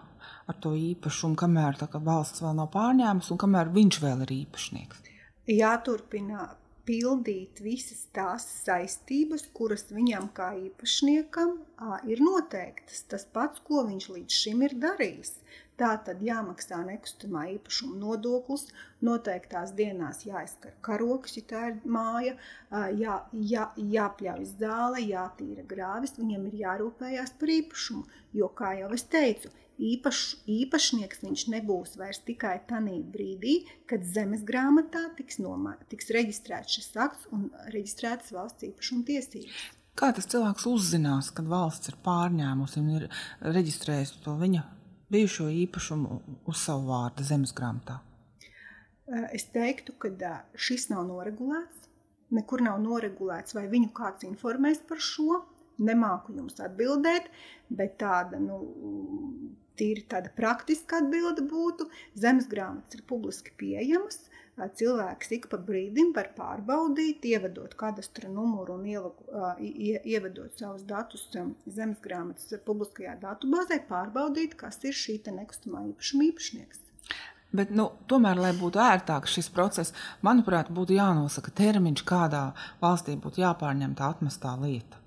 ar 0.49 0.59
to 0.61 0.75
īpašumu, 0.77 1.37
kamēr 1.39 1.79
valsts 1.95 2.43
vēl 2.45 2.53
nav 2.59 2.69
pārņēmusi 2.75 3.33
un 3.33 3.41
kamēr 3.45 3.73
viņš 3.75 4.01
vēl 4.03 4.27
ir 4.27 4.35
īpašnieks. 4.41 5.09
Jāturpina 5.51 6.49
pildīt 6.85 7.61
visas 7.65 8.05
tās 8.13 8.45
saistības, 8.63 9.47
kuras 9.57 9.87
viņam 9.93 10.29
kā 10.37 10.51
īpašniekam 10.67 11.55
ir 12.09 12.21
noteiktas. 12.21 13.03
Tas 13.09 13.25
pats, 13.25 13.61
ko 13.65 13.85
viņš 13.89 14.09
līdz 14.15 14.41
šim 14.43 14.65
ir 14.67 14.77
darījis. 14.81 15.39
Tā 15.75 15.89
tad 16.07 16.21
jāmaksā 16.23 16.77
nekustamā 16.87 17.41
īpašuma 17.57 17.97
nodoklis, 17.99 18.69
noteiktās 19.03 19.73
dienās 19.75 20.21
jāizskar 20.23 20.71
karoks, 20.85 21.35
ja 21.35 21.43
tā 21.49 21.63
ir 21.71 21.81
māja, 21.97 22.37
jā, 22.95 23.17
jā, 23.33 23.65
jāpļauj 23.95 24.45
zāle, 24.53 25.03
jātīra 25.03 25.65
grāvis, 25.67 26.15
viņam 26.21 26.47
ir 26.47 26.61
jārūpējās 26.61 27.35
par 27.41 27.51
īpašumu. 27.57 28.07
Jo, 28.39 28.47
kā 28.55 28.71
jau 28.79 28.93
es 28.95 29.03
teicu, 29.11 29.51
īpaš, 29.81 30.21
īpašnieks 30.49 31.23
viņš 31.23 31.45
nebūs 31.53 31.95
vairs 31.99 32.21
tikai 32.27 32.57
tajā 32.69 32.99
brīdī, 33.11 33.55
kad 33.89 34.05
zemes 34.05 34.43
grāmatā 34.47 35.07
tiks, 35.17 35.39
nomā, 35.43 35.75
tiks 35.91 36.11
reģistrēts 36.15 36.77
šis 36.77 36.91
akts 37.05 37.27
un 37.35 37.49
reģistrētas 37.73 38.33
valsts 38.35 38.67
īpašuma 38.69 39.05
tiesības. 39.09 39.65
Kā 39.95 40.11
tas 40.11 40.27
cilvēks 40.27 40.65
uzzinās, 40.67 41.31
kad 41.31 41.47
valsts 41.47 41.91
ir 41.91 41.95
pārņēmusi 42.03 42.81
un 42.81 42.89
ir 42.97 43.05
reģistrējusi 43.41 44.19
to 44.25 44.35
viņa 44.41 44.65
bijušo 45.13 45.47
īpašumu 45.63 46.19
uz 46.49 46.59
savu 46.59 46.89
vārdu 46.89 47.23
zemes 47.23 47.53
grāmatā? 47.55 48.01
Es 49.05 49.45
teiktu, 49.53 49.93
ka 50.01 50.37
šis 50.57 50.89
nav 50.89 51.05
noregulēts. 51.07 51.83
Nekur 52.35 52.63
nav 52.65 52.79
noregulēts, 52.81 53.53
vai 53.53 53.67
viņu 53.69 53.91
kāds 53.95 54.25
informēs 54.25 54.81
par 54.89 54.99
šo. 54.99 55.43
Nemāku 55.75 56.31
jums 56.31 56.59
atbildēt, 56.63 57.27
bet 57.69 57.97
tāda 57.99 58.39
nu, 58.39 58.61
tīri 59.79 60.05
tāda 60.11 60.31
praktiska 60.35 61.01
atbilde 61.03 61.45
būtu, 61.49 61.89
zemes 62.15 62.49
grāmatas 62.51 62.97
ir 62.97 63.05
publiski 63.09 63.53
pieejamas. 63.59 64.25
Cilvēks 64.55 65.33
ik 65.35 65.49
pa 65.51 65.57
brīdim 65.59 66.13
var 66.15 66.29
pārbaudīt, 66.37 67.25
ievedot 67.27 67.73
kadastra 67.75 68.29
numuru 68.31 68.77
un 68.77 68.85
ielaku, 68.87 69.25
ie, 69.59 69.99
ievedot 69.99 70.55
savus 70.55 70.85
datus 70.87 71.27
zemes 71.67 71.99
grāmatas 72.03 72.55
publiskajā 72.63 73.17
datubāzē, 73.19 73.81
pārbaudīt, 73.89 74.55
kas 74.55 74.79
ir 74.87 74.95
šī 74.95 75.19
nekustamā 75.27 75.83
īpašuma 75.91 76.29
īpašnieks. 76.29 76.85
Bet, 77.55 77.71
nu, 77.71 77.89
tomēr, 78.11 78.39
lai 78.41 78.51
būtu 78.57 78.79
ērtāks 78.83 79.35
šis 79.37 79.51
process, 79.53 79.95
manuprāt, 80.25 80.71
būtu 80.75 80.95
jānosaka 80.97 81.53
termiņš, 81.55 82.03
kādā 82.07 82.45
valstī 82.81 83.15
būtu 83.19 83.43
jāpārņem 83.43 83.95
tā 83.99 84.11
atmestā 84.15 84.55
lieta. 84.59 85.04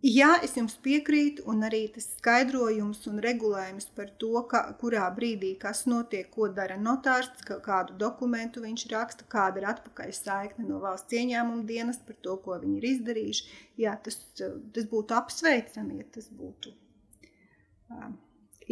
Jā, 0.00 0.30
es 0.40 0.54
jums 0.56 0.78
piekrītu, 0.80 1.42
un 1.52 1.60
arī 1.66 1.82
tas 1.92 2.06
skaidrojums 2.14 3.02
un 3.10 3.18
regulējums 3.20 3.90
par 3.96 4.08
to, 4.22 4.30
ka, 4.48 4.62
kurā 4.80 5.02
brīdī 5.12 5.50
kas 5.60 5.82
notiek, 5.92 6.30
ko 6.32 6.46
dara 6.56 6.78
notārs, 6.80 7.28
ka, 7.44 7.58
kādu 7.60 7.98
dokumentu 8.00 8.62
viņš 8.64 8.86
raksta, 8.94 9.26
kāda 9.28 9.60
ir 9.60 9.66
atpakaļ 9.74 10.14
saikne 10.16 10.64
no 10.70 10.78
valsts 10.80 11.18
ieņēmuma 11.20 11.66
dienas 11.68 12.00
par 12.06 12.16
to, 12.24 12.38
ko 12.40 12.56
viņi 12.62 12.80
ir 12.80 12.86
izdarījuši. 12.94 13.58
Jā, 13.84 13.92
tas, 14.00 14.16
tas 14.40 14.88
būtu 14.88 15.18
apsveicami, 15.18 16.00
ja 16.00 16.08
tas 16.16 16.30
būtu 16.32 16.72
uh, 16.72 18.08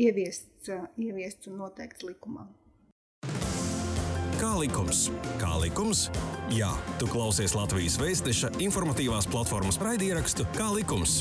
ieviests, 0.01 0.73
uh, 0.73 0.89
ieviests 0.97 1.53
un 1.53 1.61
noteikts 1.61 2.09
likumā. 2.09 2.49
Kā 4.39 4.53
likums? 4.55 5.09
Kā 5.41 5.57
likums? 5.59 6.05
Jā, 6.55 6.69
tu 7.01 7.09
klausies 7.11 7.57
Latvijas 7.59 7.97
Vēstneša 7.99 8.53
informatīvās 8.63 9.27
platformas 9.27 9.81
raidierakstu 9.83 10.47
Kā 10.55 10.69
likums. 10.71 11.17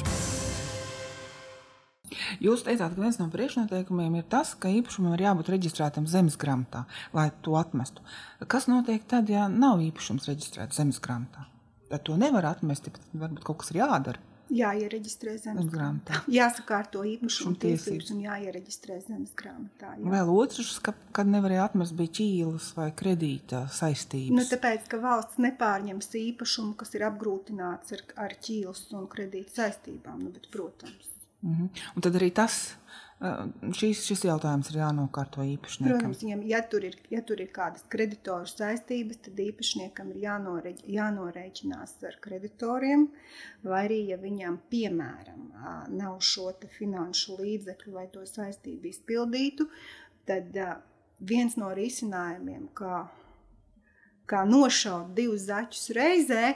Jūs 2.37 2.61
teicāt, 2.67 2.93
ka 2.93 3.01
viens 3.01 3.17
no 3.17 3.25
priekšnoteikumiem 3.33 4.19
ir 4.19 4.27
tas, 4.29 4.53
ka 4.53 4.69
īpašumam 4.69 5.15
ir 5.17 5.25
jābūt 5.25 5.49
reģistrētam 5.55 6.05
zemes 6.05 6.37
grāmatā, 6.37 6.83
lai 7.17 7.31
to 7.41 7.57
atmestu. 7.57 8.05
Kas 8.45 8.69
notiek 8.69 9.01
tad, 9.09 9.33
ja 9.33 9.47
nav 9.49 9.81
īpašums 9.81 10.29
reģistrēts 10.29 10.77
zemes 10.77 11.01
grāmatā? 11.01 11.49
Tad 11.89 12.05
to 12.05 12.21
nevar 12.21 12.45
atmest, 12.53 12.91
bet 12.93 13.17
varbūt 13.17 13.49
kaut 13.49 13.63
kas 13.63 13.73
ir 13.73 13.81
jādara. 13.81 14.21
Jāiereģistrē 14.53 15.33
zemes 15.41 15.67
grāmatā. 15.71 16.21
Jāsakārto 16.31 17.03
īpašuma 17.07 17.57
tiesības 17.61 18.11
un 18.13 18.21
jāiereģistrē 18.23 18.99
zemes 19.03 19.33
grāmatā. 19.37 19.93
Jā. 19.99 20.11
Vēl 20.13 20.31
otrs, 20.33 20.77
ka, 20.83 20.93
kad 21.15 21.29
nevarēja 21.31 21.67
atmest, 21.67 21.95
bija 21.99 22.15
ķīlas 22.19 22.69
vai 22.77 22.87
kredīta 23.01 23.65
saistības. 23.73 24.35
Nu, 24.37 24.45
tāpēc, 24.47 24.87
ka 24.91 25.01
valsts 25.03 25.41
nepārņems 25.43 26.11
īpašumu, 26.21 26.77
kas 26.79 26.95
ir 26.95 27.07
apgrūtināts 27.09 27.97
ar, 27.97 28.03
ar 28.27 28.35
ķīlas 28.47 28.85
un 28.97 29.07
kredīta 29.11 29.63
saistībām, 29.63 30.23
nu, 30.23 30.33
bet, 30.35 30.49
protams. 30.53 31.13
Mm 31.41 31.55
-hmm. 31.55 31.85
Un 31.95 32.01
tad 32.01 32.15
arī 32.15 32.31
tas 32.33 32.77
šis, 33.17 34.03
šis 34.05 34.23
jautājums 34.27 34.69
ir 34.69 34.77
jānokārto 34.77 35.41
īpašniekam. 35.41 35.97
Protams, 35.97 36.19
viņam, 36.21 36.43
ja, 36.45 36.59
tur 36.69 36.85
ir, 36.85 36.97
ja 37.09 37.23
tur 37.25 37.41
ir 37.41 37.49
kādas 37.53 37.85
kreditoru 37.89 38.49
saistības, 38.49 39.21
tad 39.25 39.39
īpašniekam 39.41 40.11
ir 40.13 40.19
jānoreģ, 40.27 40.83
jānorēķinās 40.93 41.95
ar 42.05 42.19
kreditoriem, 42.21 43.07
vai 43.65 43.83
arī, 43.87 44.03
ja 44.11 44.19
viņam, 44.21 44.59
piemēram, 44.69 45.47
nav 45.97 46.19
šo 46.21 46.51
finanšu 46.77 47.39
līdzekļu, 47.41 47.95
lai 47.97 48.05
to 48.13 48.25
saistību 48.29 48.91
izpildītu, 48.91 49.65
tad 50.29 50.53
viens 51.17 51.57
no 51.57 51.73
risinājumiem, 51.73 52.69
kā, 52.77 53.07
kā 54.29 54.45
nošaut 54.45 55.15
divus 55.17 55.49
zaķus 55.49 55.89
reizē, 55.97 56.53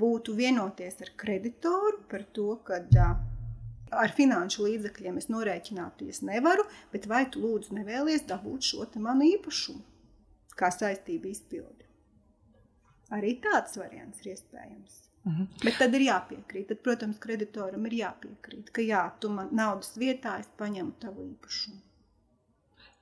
būtu 0.00 0.32
vienoties 0.38 1.00
ar 1.02 1.12
kreditoru 1.18 2.04
par 2.08 2.24
to, 2.32 2.54
ka 2.64 2.80
ar 4.00 4.12
finanšu 4.16 4.66
līdzekļiem 4.66 5.18
es 5.20 5.30
norēķināties 5.32 6.22
nevaru, 6.28 6.66
bet 6.92 7.08
vai 7.10 7.24
tu 7.30 7.42
lūdzu 7.44 7.74
nevēlies 7.78 8.26
dabūt 8.28 8.70
šo 8.70 8.86
manu 9.06 9.26
īpašumu 9.36 9.82
kā 10.58 10.70
saistību 10.70 11.30
izpildi? 11.30 11.88
Arī 13.14 13.34
tāds 13.42 13.76
variants 13.78 14.22
ir 14.22 14.32
iespējams. 14.34 15.00
Uh 15.24 15.32
mhm. 15.32 15.42
-huh. 15.42 15.64
Bet 15.64 15.78
tad 15.78 15.94
ir 15.94 16.00
jāpiekrīt. 16.00 16.68
Tad, 16.68 16.78
protams, 16.82 17.18
kreditoram 17.18 17.86
ir 17.86 17.92
jāpiekrīt, 17.92 18.70
ka 18.72 18.82
jā, 18.82 19.10
tu 19.20 19.28
man 19.28 19.48
naudas 19.52 19.96
vietā 19.96 20.38
es 20.40 20.48
paņemu 20.58 20.92
tavu 21.00 21.22
īpašumu. 21.30 21.80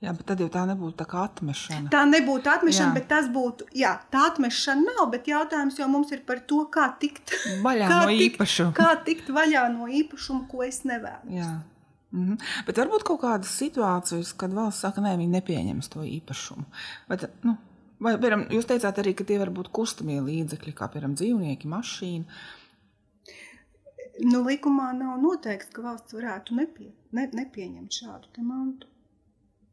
Jā, 0.02 0.10
bet 0.18 0.26
tad 0.26 0.40
jau 0.42 0.48
tā 0.50 0.64
nebūtu 0.66 0.96
tā 0.98 1.04
kā 1.06 1.20
atmešana. 1.28 1.86
Tā 1.92 2.00
nebūtu 2.10 2.50
atmešana, 2.50 2.90
jā. 2.90 2.94
bet 2.96 3.04
tas 3.12 3.28
būtu. 3.30 3.68
Jā, 3.78 3.92
tā 4.10 4.24
atmešana 4.32 4.96
nav, 4.96 5.04
bet 5.12 5.30
jautājums 5.30 5.78
jau 5.78 5.86
mums 5.92 6.10
ir 6.10 6.24
par 6.26 6.40
to, 6.50 6.64
kā 6.74 6.88
tikt 6.98 7.30
vaļā 7.62 7.86
kā 7.92 8.00
no 8.08 8.16
īpašuma. 8.24 8.72
Tikt, 8.72 8.80
kā 8.80 8.88
tikt 9.06 9.30
vaļā 9.36 9.62
no 9.70 9.86
īpašuma, 9.86 10.48
ko 10.50 10.64
es 10.66 10.82
nevēlos. 10.90 11.30
Jā. 11.30 11.52
Mhm. 12.10 12.34
Bet 12.66 12.82
varbūt 12.82 13.06
kaut 13.08 13.22
kādas 13.22 13.54
situācijas, 13.62 14.34
kad 14.42 14.52
valsts 14.58 14.82
saka, 14.82 15.04
nē, 15.04 15.14
viņi 15.22 15.36
nepieņems 15.38 15.92
to 15.94 16.02
īpašumu. 16.02 16.66
Bet, 17.08 17.28
nu, 17.46 17.54
vai, 18.02 18.16
piemēram, 18.16 18.48
jūs 18.52 18.66
teicāt 18.74 18.98
arī, 19.00 19.14
ka 19.16 19.28
tie 19.28 19.38
var 19.40 19.54
būt 19.54 19.70
kustamie 19.70 20.18
līdzekļi, 20.18 20.74
kā 20.76 20.90
piemēram 20.92 21.14
dzīvnieki, 21.14 21.70
mašīna. 21.70 22.42
Nu, 24.26 24.42
likumā 24.44 24.90
nav 24.98 25.22
noteikts, 25.22 25.70
ka 25.72 25.86
valsts 25.86 26.18
varētu 26.18 26.58
nepie, 26.58 26.90
ne, 27.16 27.30
nepieņemt 27.32 28.02
šādu 28.02 28.44
mantu. 28.44 28.90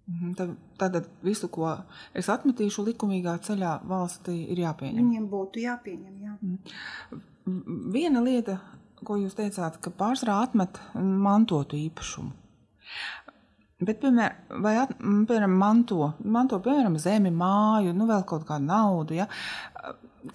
Mhm, 0.09 0.33
tad, 0.33 0.55
tad 0.81 1.07
visu, 1.21 1.47
ko 1.53 1.69
es 2.17 2.29
atmetīšu 2.33 2.87
likumīgā 2.87 3.35
ceļā, 3.45 3.75
valstī 3.89 4.39
ir 4.49 4.63
jāpieņem. 4.63 5.03
Viņiem 5.03 5.27
būtu 5.29 5.61
jāpieņem. 5.61 6.15
Jā. 6.25 6.35
Mhm. 6.41 7.25
Viena 7.93 8.21
lieta, 8.25 8.57
ko 9.05 9.19
jūs 9.21 9.37
teicāt, 9.37 9.77
ka 9.81 9.93
pārsvarā 9.93 10.39
atmet 10.47 10.81
mantotu 10.95 11.77
īpašumu. 11.77 12.33
Bet, 13.79 14.01
piemēram, 14.01 14.59
vai 14.63 14.73
at, 14.81 14.89
piemēram, 14.99 15.53
manto, 15.55 16.11
manto 16.27 16.57
piemēram, 16.63 16.97
zemi, 16.99 17.31
māju, 17.31 17.93
nu 17.95 18.09
vēl 18.09 18.25
kaut 18.27 18.43
kādu 18.49 18.67
naudu. 18.67 19.15
Ja? 19.15 19.29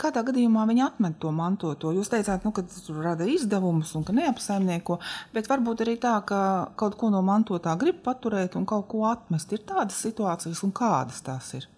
Kādā 0.01 0.23
gadījumā 0.25 0.63
viņi 0.71 0.85
atmet 0.87 1.19
to 1.21 1.29
mantoto? 1.35 1.93
Jūs 1.93 2.09
teicāt, 2.13 2.47
nu, 2.47 2.55
ka 2.57 2.65
tas 2.65 2.89
rada 2.97 3.27
izdevumus 3.29 3.93
un 3.99 4.07
ka 4.09 4.17
neapsaimnieko, 4.17 4.97
bet 5.37 5.51
varbūt 5.53 5.85
arī 5.85 5.99
tā, 6.01 6.15
ka 6.25 6.41
kaut 6.81 6.97
ko 7.01 7.13
no 7.13 7.21
mantotā 7.27 7.77
grib 7.81 8.01
paturēt 8.07 8.57
un 8.57 8.65
kaut 8.71 8.89
ko 8.89 9.05
atmest. 9.11 9.53
Ir 9.53 9.67
tādas 9.69 10.01
situācijas, 10.07 10.65
un 10.65 10.73
kādas 10.73 11.21
tās 11.27 11.53
ir? 11.61 11.69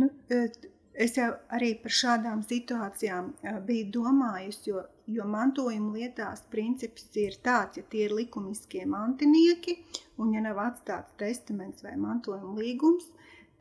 Nu, 0.00 0.08
e, 0.32 0.46
es 0.94 1.16
jau 1.18 1.30
arī 1.56 1.72
par 1.82 1.94
šādām 1.98 2.42
situācijām 2.46 3.32
biju 3.66 3.90
domājusi, 3.96 4.70
jo, 4.70 4.84
jo 5.16 5.26
mantojuma 5.28 5.98
lietās 5.98 6.44
princips 6.52 7.08
ir 7.20 7.38
tāds, 7.44 7.78
ja 7.80 7.84
tie 7.90 8.06
ir 8.06 8.14
likumiskie 8.14 8.84
mantinieki 8.86 9.78
un 10.22 10.34
ja 10.36 10.42
nav 10.44 10.60
atstāts 10.62 11.16
testaments 11.20 11.84
vai 11.86 11.96
mantojuma 12.00 12.54
līgums, 12.60 13.10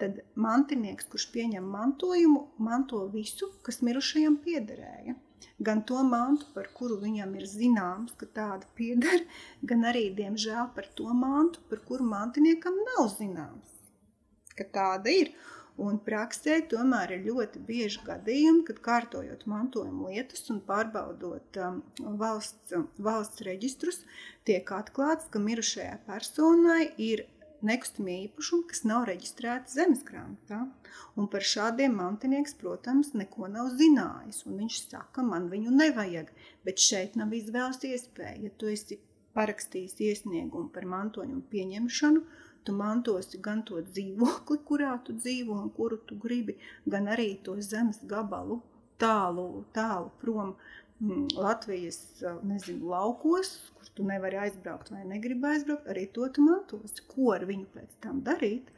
tad 0.01 0.19
mantinieks, 0.35 1.07
kurš 1.11 1.29
pieņem 1.33 1.65
mantojumu, 1.75 2.47
manto 2.67 3.05
visu, 3.13 3.49
kas 3.65 3.81
mirušajam 3.85 4.39
piederēja. 4.45 5.15
Gan 5.63 5.83
to 5.87 5.99
mantu, 6.07 6.47
par 6.55 6.69
kuru 6.75 6.97
viņam 7.01 7.33
ir 7.39 7.45
zināms, 7.49 8.15
ka 8.19 8.27
tāda 8.37 8.67
pieder, 8.77 9.25
gan 9.69 9.85
arī, 9.89 10.07
diemžēl, 10.17 10.69
par 10.75 10.87
to 10.97 11.13
mantu, 11.13 11.61
par 11.69 11.83
kuru 11.87 12.07
mantiniekam 12.09 12.79
nav 12.89 13.11
zināms, 13.17 13.75
ka 14.57 14.67
tāda 14.77 15.13
ir. 15.23 15.33
Un 15.81 15.97
praksē 16.05 16.59
tomēr 16.69 17.15
ir 17.15 17.23
ļoti 17.25 17.59
bieži 17.65 18.03
gadījumi, 18.05 18.61
kad 18.67 18.81
kārtojot 18.85 19.47
mantojuma 19.49 20.11
lietas 20.11 20.45
un 20.53 20.59
pārbaudot 20.67 21.57
um, 21.65 21.79
valsts, 22.19 22.75
valsts 23.01 23.41
reģistrus, 23.47 24.03
tiek 24.45 24.69
atklāts, 24.69 25.31
ka 25.33 25.41
mirušajai 25.41 25.97
personai 26.05 26.91
ir 27.01 27.25
nekustamie 27.65 28.19
īpašumi, 28.27 28.67
kas 28.69 28.83
nav 28.85 29.07
reģistrēti 29.09 29.73
zemes 29.73 30.03
grāmatā. 30.05 30.61
Un 31.17 31.29
par 31.31 31.45
šādiem 31.47 31.95
mantinieks, 31.97 32.53
protams, 32.59 33.13
neko 33.17 33.49
nav 33.49 33.71
zinājis. 33.79 34.43
Viņš 34.45 34.79
saka, 34.91 35.25
man 35.25 35.49
viņu 35.49 35.73
nevajag, 35.73 36.29
bet 36.67 36.83
šeit 36.83 37.17
nav 37.19 37.33
izvēles 37.33 37.81
iespēja. 37.89 38.37
Ja 38.45 38.53
tu 38.57 38.69
esi 38.69 38.99
parakstījis 39.33 39.97
iesniegumu 40.05 40.69
par 40.73 40.85
mantojumu 40.89 41.41
pieņemšanu, 41.49 42.21
tu 42.63 42.75
mantosi 42.75 43.41
gan 43.47 43.63
to 43.67 43.81
dzīvokli, 43.89 44.59
kurā 44.69 44.93
tu 45.05 45.15
dzīvo 45.17 45.57
un 45.63 45.73
kuru 45.77 45.99
tu 46.07 46.19
gribi, 46.19 46.57
gan 46.85 47.09
arī 47.15 47.33
to 47.43 47.57
zemes 47.61 47.99
gabalu 48.07 48.61
tālu, 49.01 49.65
tālu 49.75 50.11
prom 50.21 50.55
Mm, 51.03 51.27
Latvijas 51.35 52.23
nezinu, 52.43 52.87
laukos, 52.89 53.49
kur 53.75 53.87
tu 53.95 54.03
nevari 54.07 54.37
aizbraukt 54.45 54.91
vai 54.93 55.01
negribi 55.09 55.49
aizbraukt, 55.49 55.89
arī 55.91 56.05
to 56.15 56.27
tu 56.35 56.45
mantosi. 56.45 57.03
Ko 57.11 57.33
ar 57.35 57.43
viņu 57.49 57.65
pēc 57.73 57.97
tam 58.05 58.21
darīt? 58.27 58.69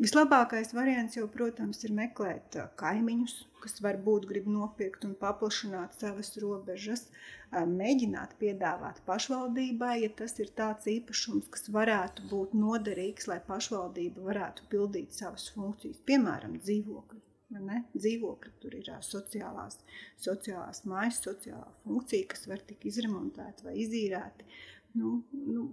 Vislabākais 0.00 0.72
variants 0.74 1.18
jau, 1.18 1.26
protams, 1.30 1.82
ir 1.84 1.92
meklēt 1.94 2.56
kaimiņus, 2.80 3.34
kas 3.62 3.76
varbūt 3.84 4.24
grib 4.30 4.48
nopirkt 4.50 5.04
un 5.06 5.12
paplašināt 5.20 5.98
savas 6.00 6.32
robežas, 6.42 7.04
mēģināt 7.52 8.32
piedāvāt 8.40 9.02
pašvaldībai, 9.06 9.98
ja 10.02 10.12
tas 10.22 10.34
ir 10.40 10.50
tāds 10.58 10.88
īpašums, 10.90 11.50
kas 11.52 11.68
varētu 11.76 12.26
būt 12.32 12.56
noderīgs, 12.58 13.28
lai 13.30 13.38
pašvaldība 13.46 14.24
varētu 14.30 14.66
pildīt 14.72 15.12
savas 15.14 15.50
funkcijas, 15.54 16.00
piemēram, 16.08 16.56
dzīvokļi 16.64 17.22
dzīvokļi, 17.52 18.52
tur 18.62 18.74
ir 18.78 18.90
sociālās, 19.04 19.78
sociālās 20.20 20.84
mājas, 20.88 21.20
sociālā 21.20 21.66
funkcija, 21.84 22.28
kas 22.32 22.46
var 22.48 22.62
tikt 22.66 22.86
izremontēta 22.88 23.66
vai 23.66 23.76
izīrēta. 23.82 24.46
Nu, 24.94 25.22
nu. 25.32 25.68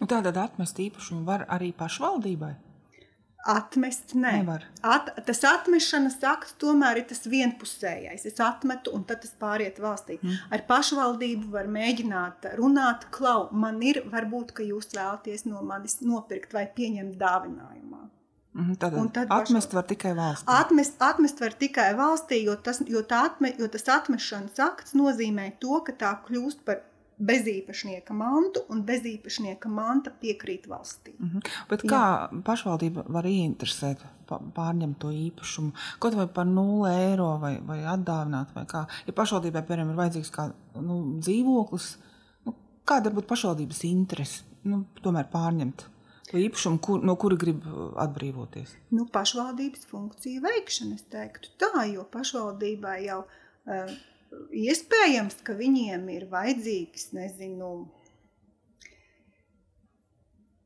Nu, 0.00 0.06
Tātad 0.08 0.36
atmest 0.36 0.78
īpašumu 0.80 1.24
var 1.24 1.46
arī 1.52 1.72
pašvaldībai? 1.76 2.54
Atmest, 3.46 4.14
nē. 4.18 4.32
Nevar. 4.40 4.64
At, 4.82 5.12
tas 5.26 5.40
atmešanas 5.46 6.16
akts 6.26 6.56
tomēr 6.58 6.98
ir 6.98 7.04
tas 7.10 7.22
vienpusējais. 7.30 8.24
Es 8.26 8.40
atmetu, 8.42 8.90
un 8.96 9.04
tad 9.06 9.22
tas 9.22 9.32
pāriet 9.38 9.78
valstī. 9.82 10.16
Mm. 10.22 10.34
Ar 10.56 10.64
pašvaldību 10.66 11.52
var 11.54 11.68
mēģināt 11.70 12.48
runāt, 12.58 13.06
klau, 13.14 13.46
man 13.52 13.78
ir, 13.86 14.02
varbūt, 14.10 14.50
ka 14.58 14.66
jūs 14.66 14.90
vēlaties 14.96 15.46
no 15.46 15.62
manis 15.62 16.00
nopirkt 16.02 16.52
vai 16.58 16.66
pieņemt 16.66 17.14
dāvinājumā. 17.22 18.02
Mhm, 18.56 18.74
Tad, 18.80 18.94
Un 18.96 19.08
tad 19.12 19.28
atmest 19.30 19.68
pašvald- 19.68 19.74
var 19.74 19.82
tikai 19.84 20.12
valsts. 20.16 20.48
Atmest, 20.48 20.94
atmest 21.04 21.40
var 21.40 21.52
tikai 21.60 21.90
valstī, 21.94 22.42
jo 22.44 22.54
tas, 22.56 22.80
jo, 22.88 23.02
tā 23.02 23.26
atme, 23.28 23.50
jo 23.58 23.68
tas 23.68 23.84
atmešanas 23.84 24.58
akts 24.64 24.94
nozīmē 24.96 25.50
to, 25.60 25.80
ka 25.84 25.92
tā 25.92 26.12
kļūst 26.24 26.64
par 26.64 26.80
bezīpašnieka 27.16 28.14
mantu, 28.16 28.62
un 28.72 28.82
bezīpašnieka 28.86 29.70
manta 29.72 30.12
piekrīt 30.20 30.66
valstī. 30.68 31.14
Mhm. 31.18 31.44
Bet 31.70 31.86
kā 31.88 32.28
pašvaldība 32.44 33.06
var 33.08 33.24
ieinteresēt, 33.24 34.04
pārņemt 34.28 34.98
to 35.00 35.12
īpašumu? 35.14 35.72
Kaut 36.02 36.16
vai 36.18 36.26
par 36.28 36.46
0 36.50 36.90
eiro 36.90 37.38
vai, 37.40 37.56
vai 37.64 37.80
atdāvināt, 37.86 38.52
vai 38.54 38.66
kā. 38.68 38.86
Ja 39.06 39.14
pašvaldībai, 39.16 39.64
piemēram, 39.66 39.92
ir 39.92 40.00
vajadzīgs 40.00 40.32
kā 40.34 40.48
nu, 40.82 40.98
dzīvoklis, 41.22 41.90
nu, 42.46 42.56
kāda 42.84 43.10
var 43.10 43.20
būt 43.20 43.30
pašvaldības 43.32 43.84
interese? 43.88 44.42
Nu, 44.66 44.82
tomēr 45.02 45.28
pārņemt 45.30 45.86
to 46.26 46.40
īpašumu, 46.42 46.80
kur, 46.82 47.04
no 47.06 47.14
kura 47.20 47.38
grib 47.38 47.62
uh, 47.70 47.92
atbrīvoties. 48.02 48.74
Nu, 48.90 49.06
pašvaldības 49.14 49.86
funkciju 49.92 50.42
veikšana, 50.42 50.98
es 50.98 51.06
teiktu 51.12 51.54
tā, 51.62 51.86
jo 51.92 52.02
pašvaldībai 52.10 52.98
jau 53.06 53.20
uh, 53.22 53.92
iespējams, 54.66 55.40
ka 55.46 55.56
viņiem 55.58 56.08
ir 56.14 56.26
vajadzīgs, 56.32 57.10
nezinu, 57.16 57.70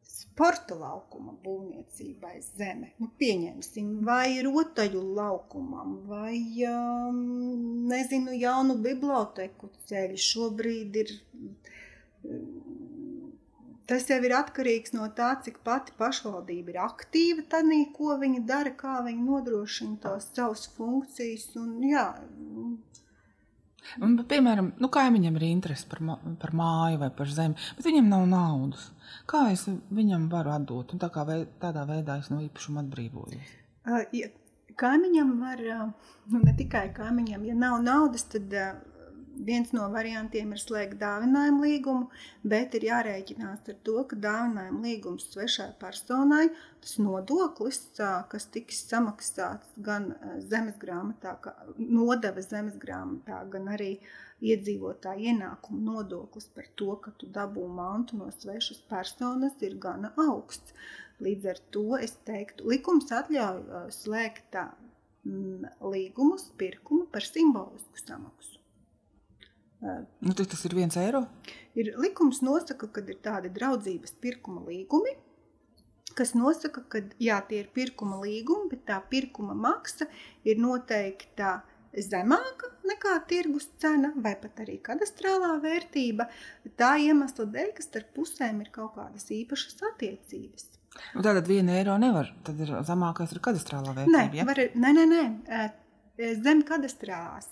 sporta 0.02 0.76
laukuma 0.78 1.34
būvniecībai 1.44 2.38
zeme. 2.44 2.92
Nu, 3.02 3.10
pieņemsim, 3.20 3.98
vai 4.06 4.40
rotaļu 4.46 5.02
laukumam, 5.18 5.98
vai, 6.08 6.38
um, 6.70 7.18
nezinu, 7.90 8.36
jaunu 8.40 8.78
biblioteku 8.80 9.72
ceļu. 9.90 10.20
Šobrīd 10.30 11.02
ir 11.02 11.14
Tas 13.90 14.04
jau 14.06 14.20
ir 14.22 14.30
atkarīgs 14.38 14.92
no 14.94 15.08
tā, 15.18 15.32
cik 15.42 15.56
pati 15.66 15.90
pašvaldība 15.98 16.70
ir 16.70 16.76
aktīva 16.84 17.42
tajā, 17.50 17.78
ko 17.96 18.14
viņa 18.20 18.42
dara, 18.46 18.70
kā 18.82 19.00
viņa 19.02 19.24
nodrošina 19.26 19.96
tās 20.04 20.28
savas 20.30 20.68
funkcijas. 20.76 21.48
Un, 21.58 21.72
jā, 21.90 22.04
Un, 24.04 24.16
piemēram, 24.30 24.72
nu, 24.80 24.90
kaimiņam 24.92 25.38
ir 25.40 25.46
interese 25.48 25.88
par, 25.90 26.02
par 26.40 26.52
māju 26.56 27.00
vai 27.02 27.10
par 27.16 27.30
zemi, 27.32 27.58
bet 27.76 27.88
viņam 27.88 28.10
nav 28.12 28.26
naudas. 28.30 28.90
Kā 29.30 29.46
es 29.52 29.66
viņam 29.68 30.28
varu 30.32 30.52
atdot? 30.54 30.94
Un 30.94 31.02
tā 31.02 31.10
kā 31.12 31.24
vei, 31.28 31.42
tādā 31.62 31.86
veidā 31.88 32.20
es 32.22 32.30
no 32.30 32.40
īpašuma 32.44 32.84
atbrīvojos. 32.84 33.56
ā, 33.88 34.04
ja 34.14 34.30
kaimiņam 34.80 35.32
var, 35.40 35.64
ā, 35.74 35.80
nu 36.32 36.42
ne 36.44 36.54
tikai 36.56 36.88
kaimiņam, 36.96 37.44
ja 37.48 37.56
nav 37.58 37.80
naudas, 37.84 38.26
tad 38.30 38.54
ā, 38.54 38.68
viens 39.46 39.72
no 39.76 39.86
variantiem 39.92 40.52
ir 40.54 40.60
slēgt 40.60 40.98
dāvinājumu 41.00 41.64
līgumu, 41.64 42.08
bet 42.52 42.74
ir 42.78 42.86
jārēķinās 42.88 43.68
ar 43.72 43.78
to, 43.86 43.96
ka 44.10 44.18
dāvinājumu 44.24 44.82
līgums 44.84 45.28
svešai 45.32 45.70
personai, 45.80 46.48
tas 46.84 46.96
nodoklis, 47.02 47.80
kas 48.32 48.48
tiks 48.54 48.82
samaksāts 48.90 49.76
gan 49.88 50.12
ā, 50.14 50.38
zemes 50.52 50.78
grāmatā, 50.82 51.36
kā 51.44 51.54
nodeva 51.78 52.44
zemes 52.44 52.78
grāmatā, 52.80 53.42
gan 53.52 53.70
arī 53.76 53.92
iedzīvotāja 54.40 55.34
ienākuma 55.34 55.80
nodoklis 55.92 56.48
par 56.54 56.68
to, 56.80 56.94
ka 57.04 57.12
tu 57.20 57.28
dabū 57.28 57.66
mantu 57.68 58.20
no 58.20 58.30
svešas 58.32 58.80
personas, 58.88 59.58
ir 59.60 59.76
gana 59.80 60.14
augsts. 60.28 60.72
Līdz 61.20 61.50
ar 61.52 61.58
to 61.74 61.88
es 62.00 62.14
teiktu, 62.24 62.64
likums 62.72 63.12
atļauj 63.12 63.90
slēgt 63.92 64.46
tā, 64.54 64.70
līgumus, 65.24 66.48
pirkumu 66.56 67.04
par 67.12 67.26
simbolisku 67.26 68.00
samaksu. 68.00 68.49
Nu, 69.80 70.34
tad 70.36 70.50
tas 70.52 70.62
ir 70.68 70.74
viens 70.76 70.96
eiro. 71.00 71.22
Ir 71.78 71.94
likums 71.96 72.42
nosaka, 72.44 72.88
ka 72.92 73.00
ir 73.08 73.18
tādi 73.24 73.48
draudzības 73.54 74.12
pirkuma 74.20 74.60
līgumi, 74.66 75.14
kas 76.18 76.34
nosaka, 76.36 76.82
ka 76.92 77.00
jā, 77.22 77.38
tie 77.48 77.62
ir 77.62 77.70
pirkuma 77.74 78.18
līgumi, 78.20 78.68
bet 78.74 78.82
tā 78.90 78.98
pirkuma 79.08 79.54
maksa 79.56 80.08
ir 80.44 80.58
noteikta 80.60 81.60
zemāka 81.96 82.68
nekā 82.86 83.14
tirgus 83.30 83.66
cena 83.82 84.12
vai 84.16 84.34
pat 84.38 84.60
arī 84.62 84.76
kadastrālā 84.84 85.54
vērtība. 85.62 86.26
Tā 86.78 86.92
iemesla 87.02 87.46
dēļ, 87.50 87.72
ka 87.78 87.86
starp 87.86 88.12
pusēm 88.18 88.60
ir 88.62 88.68
kaut 88.74 88.94
kādas 88.98 89.26
īpašas 89.34 89.80
attiecības. 89.94 90.68
Nu, 91.14 91.22
tātad 91.22 91.46
viena 91.48 91.78
eiro 91.78 91.96
nevar. 92.02 92.30
Tad 92.46 92.60
ir 92.62 92.74
zemākais 92.86 93.32
ir 93.32 93.40
kadastrālā 93.42 93.94
Nē, 93.94 94.04
vērtība. 94.04 94.36
ja? 94.42 94.46
var, 94.50 94.60
nē, 94.84 94.92
nē, 94.98 95.04
nē. 95.14 95.24
eh, 95.48 96.34
Zem 96.44 96.60
kadastrālās. 96.68 97.46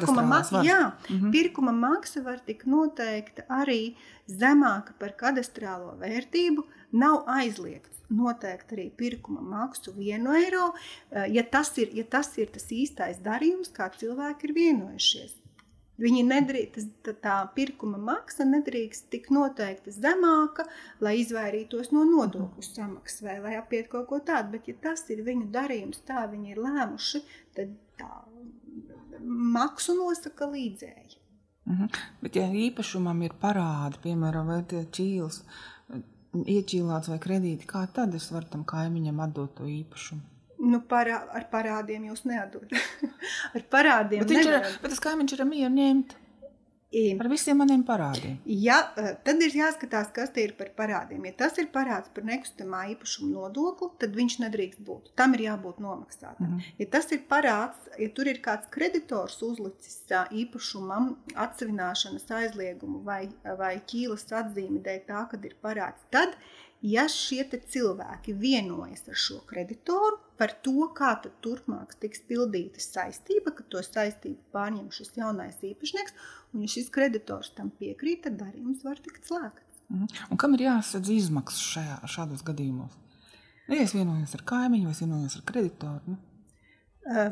Pirkuma, 0.00 0.22
ma 0.28 0.62
jā, 0.64 0.92
Mhm. 1.10 1.30
pirkuma 1.34 1.72
maksa 1.72 2.22
var 2.24 2.40
tikt 2.46 2.66
noteikta 2.66 3.44
arī 3.48 3.94
zemāka 4.28 4.92
par 4.98 5.10
kadastrālo 5.12 5.98
vērtību. 6.00 6.64
Nav 6.92 7.24
aizliegts 7.26 8.00
noteikt 8.10 8.72
arī 8.74 8.90
pirkuma 8.90 9.40
maksu 9.40 9.92
vienu 9.94 10.32
eiro, 10.34 10.72
ja 11.28 11.42
tas 11.42 11.76
ir, 11.78 11.92
ja 11.94 12.04
tas, 12.04 12.36
ir 12.38 12.46
tas 12.46 12.66
īstais 12.74 13.20
darījums, 13.22 13.70
kā 13.72 13.90
cilvēki 13.92 14.48
ir 14.48 14.54
vienojušies. 14.54 15.36
Viņi 16.00 16.22
nedrīkst, 16.24 16.92
tā, 17.04 17.12
tā 17.12 17.36
pirkuma 17.54 17.98
maksa 18.00 18.46
nedrīkst 18.48 19.10
tik 19.12 19.28
noteikti 19.28 19.92
zemāka, 19.92 20.64
lai 21.04 21.18
izvairītos 21.20 21.92
no 21.92 22.06
nodokļu 22.08 22.64
samaksas 22.64 23.20
vai 23.26 23.38
lai 23.44 23.56
apietu 23.60 23.90
kaut 23.90 24.08
ko 24.08 24.18
tādu. 24.18 24.52
Bet, 24.56 24.68
ja 24.68 24.74
tas 24.80 25.04
ir 25.12 25.20
viņu 25.26 25.50
darījums, 25.52 26.00
tā 26.08 26.24
viņi 26.32 26.54
ir 26.54 26.62
lēmuši, 26.64 27.20
tad 27.54 27.76
tā 28.00 28.08
maksu 29.24 29.96
nosaka 29.98 30.48
līdzēji. 30.50 31.18
Mhm. 31.70 31.90
Bet, 32.22 32.36
ja 32.36 32.48
īpašumam 32.48 33.20
ir 33.26 33.36
parādi, 33.40 34.00
piemēram, 34.06 34.50
čīls, 34.90 35.42
iečīlāts 36.34 37.10
vai 37.12 37.18
kredīti, 37.22 37.68
kā 37.68 37.84
tad 37.94 38.14
es 38.14 38.30
varu 38.32 38.48
tam 38.50 38.64
kaimiņam 38.64 39.20
atdot 39.26 39.54
to 39.58 39.68
īpašumu? 39.70 40.26
Nu, 40.60 40.82
parā, 40.84 41.22
ar 41.32 41.46
parādiem 41.52 42.10
jūs 42.10 42.26
neatdodat. 42.28 42.74
ar 43.56 43.62
parādiem 43.72 44.26
Bet, 44.26 44.34
ir, 44.36 44.50
bet 44.82 44.92
tas 44.92 45.00
kaimiņš 45.06 45.36
ir 45.38 45.44
mieru 45.48 45.72
ņemt 45.72 46.19
par 47.18 47.28
visiem 47.30 47.58
maniem 47.60 47.82
parādiem. 47.86 48.38
Ja, 48.44 48.80
eh, 48.98 49.12
tad 49.24 49.42
ir 49.42 49.54
jāskatās, 49.54 50.10
kas 50.12 50.32
tie 50.34 50.48
ir 50.48 50.54
par 50.58 50.72
parādiem. 50.76 51.24
Ja 51.28 51.32
tas 51.44 51.58
ir 51.58 51.68
parāds 51.70 52.10
par 52.14 52.24
nekustamā 52.24 52.82
īpašuma 52.94 53.30
nodokli, 53.30 53.90
tad 53.98 54.16
viņš 54.18 54.38
nedrīkst 54.44 54.82
būt. 54.82 55.12
Tam 55.14 55.34
ir 55.34 55.40
jābūt 55.46 55.78
nomaksātam. 55.78 56.48
Mhm. 56.48 56.60
Ja 56.78 56.86
tas 56.86 57.12
ir 57.12 57.22
parāds, 57.30 57.78
ja 57.98 58.08
tur 58.08 58.26
ir 58.26 58.40
kāds 58.42 58.70
kreditors 58.70 59.40
uzlicis 59.42 60.02
ā, 60.10 60.26
īpašumam 60.30 61.16
atsevināšanas 61.34 62.26
aizliegumu 62.26 63.04
vai, 63.04 63.28
vai 63.44 63.80
ķīlas 63.86 64.26
atzīmi 64.26 64.82
dēļ 64.82 65.06
tā, 65.06 65.30
kad 65.30 65.44
ir 65.44 65.54
parāds, 65.62 66.02
tad, 66.10 66.34
ja 66.82 67.06
šie 67.12 67.44
cilvēki 67.50 68.34
vienojas 68.36 69.04
ar 69.08 69.18
šo 69.18 69.40
kreditoru 69.48 70.18
par 70.40 70.54
to, 70.64 70.88
kā 70.96 71.12
turpmāk 71.44 71.96
tiks 72.00 72.22
pildīta 72.28 72.80
saistība, 72.80 73.52
ka 73.52 73.66
to 73.68 73.82
saistību 73.84 74.40
pārņem 74.54 74.88
šis 74.94 75.12
jaunais 75.16 75.60
īpašnieks, 75.60 76.16
un 76.54 76.64
ja 76.64 76.72
šis 76.72 76.88
kreditors 76.94 77.52
tam 77.56 77.70
piekrīt, 77.70 78.24
tad 78.24 78.40
darījums 78.40 78.84
var 78.84 78.96
tikt 79.02 79.28
slēgts. 79.28 79.84
Mhm. 79.90 80.08
Un 80.30 80.40
kam 80.40 80.54
ir 80.54 80.68
jāsadz 80.68 81.10
izmaksas 81.12 81.60
šajā, 81.74 82.00
šādos 82.06 82.44
gadījumos? 82.46 82.96
Nu, 83.68 83.76
ja 83.76 83.84
es 83.84 83.94
vienojos 83.94 84.34
ar 84.34 84.42
kaimiņu 84.46 84.88
vai 84.88 84.96
es 84.96 85.02
vienojos 85.04 85.36
ar 85.38 85.42
kreditoru, 85.46 86.14
nu, 86.14 86.16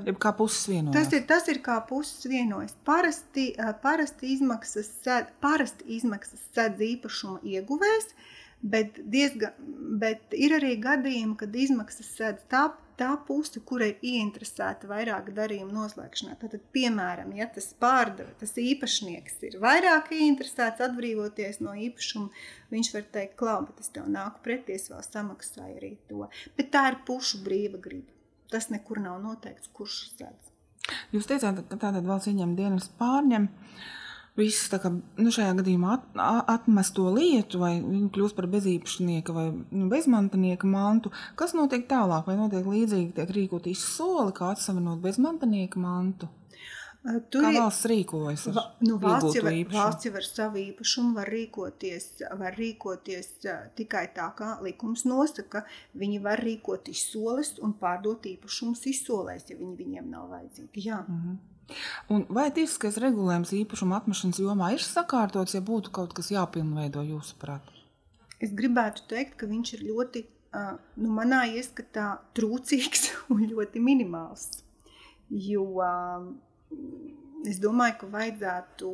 jeb 0.07 0.19
kā 0.23 0.33
puses 0.37 0.69
vienojās. 0.71 0.97
Tas 0.97 1.15
ir, 1.17 1.25
tas 1.29 1.49
ir 1.53 1.61
kā 1.65 1.79
puses 1.89 2.27
vienojas. 2.31 2.75
Parasti, 2.87 3.51
ā, 3.59 3.73
parasti, 3.83 4.33
izmaksas, 4.35 4.91
sēd- 5.05 5.33
parasti 5.43 5.89
izmaksas 5.99 6.41
sedz 6.55 6.83
īpašuma 6.89 7.41
ieguvējs, 7.43 8.13
bet, 8.63 8.99
diezga, 9.05 9.53
bet 10.01 10.35
ir 10.37 10.57
arī 10.59 10.75
gadījumi, 10.83 11.37
kad 11.39 11.57
izmaksas 11.57 12.11
sēdz 12.17 12.47
tā, 12.51 12.65
tā 12.99 13.11
puse, 13.29 13.61
kura 13.65 13.89
ir 13.93 14.03
ieinteresēta 14.03 14.91
vairāk 14.91 15.31
darījumu 15.37 15.75
noslēgšanā. 15.77 16.35
Tad, 16.41 16.57
piemēram, 16.75 17.31
ja 17.39 17.47
tas 17.55 17.71
pārdeva, 17.79 18.33
tas 18.41 18.57
īpašnieks 18.59 19.39
ir 19.49 19.59
vairāk 19.63 20.11
ieinteresēts 20.17 20.83
atbrīvoties 20.89 21.63
no 21.63 21.77
īpašuma, 21.79 22.45
viņš 22.75 22.93
var 22.97 23.09
teikt, 23.15 23.39
klau, 23.39 23.61
bet 23.69 23.83
es 23.85 23.93
tev 23.95 24.11
nāku 24.11 24.43
pretī, 24.47 24.79
es 24.79 24.91
vēl 24.91 25.05
samaksāju 25.07 25.79
arī 25.79 25.95
to. 26.11 26.27
Bet 26.59 26.73
tā 26.75 26.89
ir 26.93 27.03
pušu 27.07 27.43
brīva 27.47 27.81
griba. 27.83 28.11
Tas 28.49 28.71
nekur 28.73 29.03
nav 29.05 29.21
noteikts, 29.21 29.69
kurš 29.77 30.07
sēdz. 30.17 30.55
Jūs 31.13 31.29
teicāt, 31.29 31.61
ka 31.69 31.77
tātad 31.77 32.07
valsts 32.09 32.31
ieņem 32.31 32.55
dienas 32.57 32.89
pārņem. 32.99 33.51
Viss 34.39 34.71
kā 34.71 34.91
nu, 34.93 35.33
šajā 35.35 35.57
gadījumā 35.59 35.97
at, 35.97 36.05
atmest 36.55 36.95
to 36.95 37.09
lietu, 37.11 37.59
vai 37.63 37.73
viņi 37.83 38.11
kļūst 38.15 38.37
par 38.39 38.47
bezīpašnieka 38.53 39.35
vai 39.35 39.47
nu, 39.51 39.89
bezmantinieka 39.91 40.69
mantu. 40.71 41.11
Kas 41.39 41.57
notiek 41.59 41.89
tālāk? 41.91 42.29
Vai 42.29 42.39
notiek 42.39 42.67
līdzīgi, 42.67 43.15
tiek 43.19 43.33
rīkot 43.35 43.67
izsoli, 43.71 44.35
kā 44.37 44.53
atsavinot 44.55 45.03
bezmantinieka 45.03 45.83
mantu? 45.83 46.31
Tur 47.33 47.45
Kā 47.45 47.51
valsts 47.55 47.87
rīkojas? 47.89 48.47
Va, 48.53 48.65
nu, 48.85 48.97
valsts, 49.01 49.37
jau, 49.39 49.45
valsts 49.73 50.09
jau 50.09 50.15
ar 50.19 50.27
savu 50.27 50.59
īpašumu 50.61 51.15
var 51.17 51.31
rīkoties, 51.31 52.09
var 52.41 52.57
rīkoties 52.59 53.31
tikai 53.79 54.09
tā, 54.17 54.27
kā 54.39 54.57
likums 54.67 55.07
nosaka. 55.09 55.63
Viņi 55.99 56.19
var 56.25 56.43
rīkot 56.43 56.91
izsoles 56.91 57.55
un 57.65 57.77
pārdot 57.81 58.27
īpašumus 58.29 58.83
izsolēs, 58.91 59.47
ja 59.49 59.57
viņi 59.61 59.79
viņiem 59.79 60.11
nav 60.11 60.27
vajadzīgi. 60.35 60.85
Jā. 60.91 61.05
Mhm. 61.07 61.39
Un 62.13 62.25
vai 62.33 62.49
tiesiskais 62.55 62.97
regulējums 63.03 63.53
īpašuma 63.61 64.01
atmešanas 64.01 64.41
jomā 64.41 64.73
ir 64.77 64.85
sakārtots, 64.85 65.57
ja 65.57 65.61
būtu 65.65 65.93
kaut 65.95 66.15
kas 66.17 66.33
jāpilnveido 66.33 67.05
jūsuprāt? 67.05 67.75
Es 68.41 68.55
gribētu 68.55 69.05
teikt, 69.11 69.37
ka 69.41 69.49
viņš 69.51 69.75
ir 69.77 69.85
ļoti 69.91 70.25
nu, 70.97 71.11
manā 71.13 71.45
ieskatā 71.59 72.09
trūcīgs 72.39 73.11
un 73.35 73.45
ļoti 73.51 73.83
minimāls. 73.83 74.49
Jo 75.29 75.67
es 77.49 77.61
domāju, 77.61 78.01
ka 78.01 78.11
vajadzētu. 78.17 78.93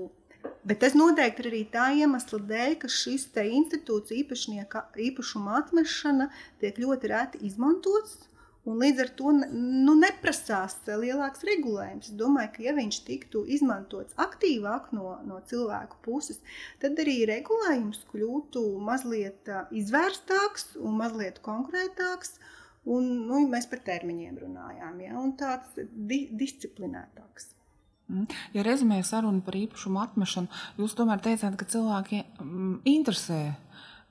Bet 0.68 0.82
tas 0.82 0.96
noteikti 0.96 1.44
ir 1.44 1.48
arī 1.48 1.62
tā 1.72 1.86
iemesla 1.96 2.40
dēļ, 2.50 2.74
ka 2.82 2.90
šis 2.90 3.30
institūts 3.40 4.12
īpašuma 4.12 5.58
atmešana 5.60 6.28
tiek 6.60 6.80
ļoti 6.82 7.12
reti 7.12 7.40
izmantots. 7.48 8.18
Un 8.64 8.78
līdz 8.80 9.00
ar 9.04 9.10
to 9.18 9.32
nu, 9.36 9.92
neprasās 10.00 10.78
lielāks 10.88 11.44
regulējums. 11.44 12.08
Es 12.08 12.16
domāju, 12.16 12.54
ka, 12.54 12.62
ja 12.64 12.72
viņš 12.76 13.00
tiktu 13.04 13.42
izmantots 13.56 14.16
aktīvāk 14.20 14.88
no, 14.96 15.18
no 15.28 15.40
cilvēku 15.50 16.00
puses, 16.06 16.40
tad 16.80 16.96
arī 17.02 17.18
regulējums 17.28 18.06
kļūtu 18.12 18.64
mazliet 18.84 19.50
izvērstāks 19.68 20.78
un 20.80 20.96
mazliet 21.02 21.42
konkrētāks. 21.44 22.38
Un, 22.84 23.04
nu, 23.28 23.46
mēs 23.48 23.68
par 23.68 23.80
termiņiem 23.84 24.40
runājām, 24.42 24.96
ja, 25.00 25.14
un 25.16 25.30
tāds 25.40 25.78
di 25.80 26.26
disciplinētāks. 26.32 27.54
Mm. 28.12 28.26
Ja 28.52 28.64
rezumējam 28.66 29.06
sarunu 29.08 29.40
par 29.44 29.56
īpašumu 29.56 30.02
atmešanu, 30.02 30.64
jūs 30.80 30.96
tomēr 30.96 31.22
teicāt, 31.24 31.56
ka 31.56 31.68
cilvēki 31.68 32.20
mm, 32.44 32.74
interesē 32.92 33.40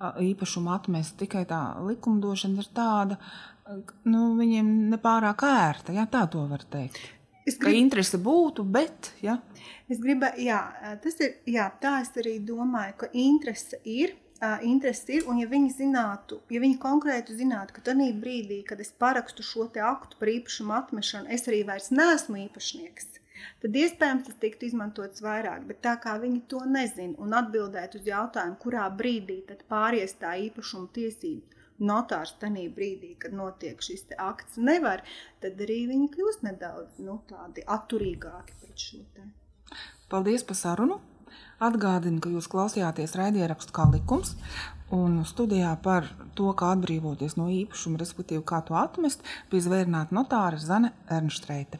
īpašumu 0.02 0.72
atmest. 0.74 1.16
Tikai 1.20 1.46
tā 1.50 1.62
likumdošana 1.86 2.63
ir 2.63 2.70
tāda, 2.76 3.20
nu, 4.06 4.23
viņiem 4.39 4.71
nepārāk 4.93 5.45
ērta. 5.47 5.93
Ja, 5.95 6.08
tā 6.10 6.26
to 6.32 6.47
var 6.49 6.63
teikt. 6.69 6.99
Es 7.43 7.58
gribu, 7.60 7.69
ka 7.69 7.76
interese 7.76 8.17
būtu, 8.23 8.63
bet. 8.63 9.13
Ja. 9.23 9.38
Es 9.91 9.99
gribu, 9.99 10.30
jā, 10.39 10.60
tas 11.04 11.17
ir, 11.19 11.34
jā, 11.49 11.69
tā 11.84 11.97
es 12.02 12.13
arī 12.19 12.38
domāju, 12.39 12.99
ka 13.04 13.10
interese 13.12 13.80
ir. 13.84 14.15
Interesi 14.67 15.13
ir, 15.15 15.28
un 15.32 15.38
ja 15.39 15.47
viņi 15.47 15.69
zinātu, 15.71 16.41
ja 16.52 16.60
viņi 16.60 16.76
konkrēti 16.82 17.32
zinātu, 17.38 17.78
ka 17.78 17.84
tajā 17.86 18.10
brīdī, 18.19 18.58
kad 18.67 18.82
es 18.84 18.89
parakstu 18.99 19.43
šo 19.45 19.69
aktu 19.71 20.17
par 20.19 20.32
īpašumu 20.34 20.73
atmešanu, 20.76 21.30
es 21.32 21.47
arī 21.47 21.62
vairs 21.69 21.88
neesmu 21.95 22.41
īpašnieks, 22.41 23.08
tad 23.63 23.78
iespējams 23.80 24.28
tas 24.28 24.36
tiktu 24.41 24.67
izmantots 24.67 25.23
vairāk. 25.23 25.63
Bet 25.69 25.80
tā 25.88 25.95
kā 25.95 26.17
viņi 26.19 26.41
to 26.52 26.60
nezina 26.67 27.15
un 27.23 27.32
atbildēt 27.39 27.95
uz 27.95 28.04
jautājumu, 28.10 28.60
kurā 28.60 28.89
brīdī 28.91 29.39
pāries 29.71 30.17
tā 30.19 30.36
īpašuma 30.49 30.91
tiesība, 30.91 31.53
notārs 31.80 32.36
tajā 32.42 32.68
brīdī, 32.76 33.14
kad 33.20 33.34
notiek 33.34 33.82
šis 33.82 34.06
akts, 34.18 34.58
nevar, 34.58 35.04
tad 35.42 35.62
arī 35.62 35.84
viņi 35.92 36.12
kļūst 36.14 36.46
nedaudz 36.46 37.00
nu, 37.00 37.22
atturīgāki 37.78 38.60
pret 38.62 38.86
šo 38.88 39.02
te. 39.16 39.26
Paldies 40.10 40.46
par 40.46 40.60
sarunu! 40.60 41.00
Atgādinu, 41.64 42.20
ka 42.22 42.30
jūs 42.30 42.50
klausījāties 42.52 43.16
raidierakstu 43.18 43.74
kā 43.74 43.86
likums, 43.90 44.36
un 44.94 45.22
studijā 45.26 45.72
par 45.86 46.10
to, 46.38 46.52
kā 46.60 46.74
atbrīvoties 46.76 47.38
no 47.40 47.48
īpašuma, 47.54 48.02
respektīvi, 48.02 48.44
kā 48.46 48.62
to 48.68 48.78
atmest, 48.78 49.24
bija 49.52 49.70
zvērnāta 49.70 50.18
notāra 50.18 50.60
Zane 50.62 50.94
Ernštreite. 51.10 51.80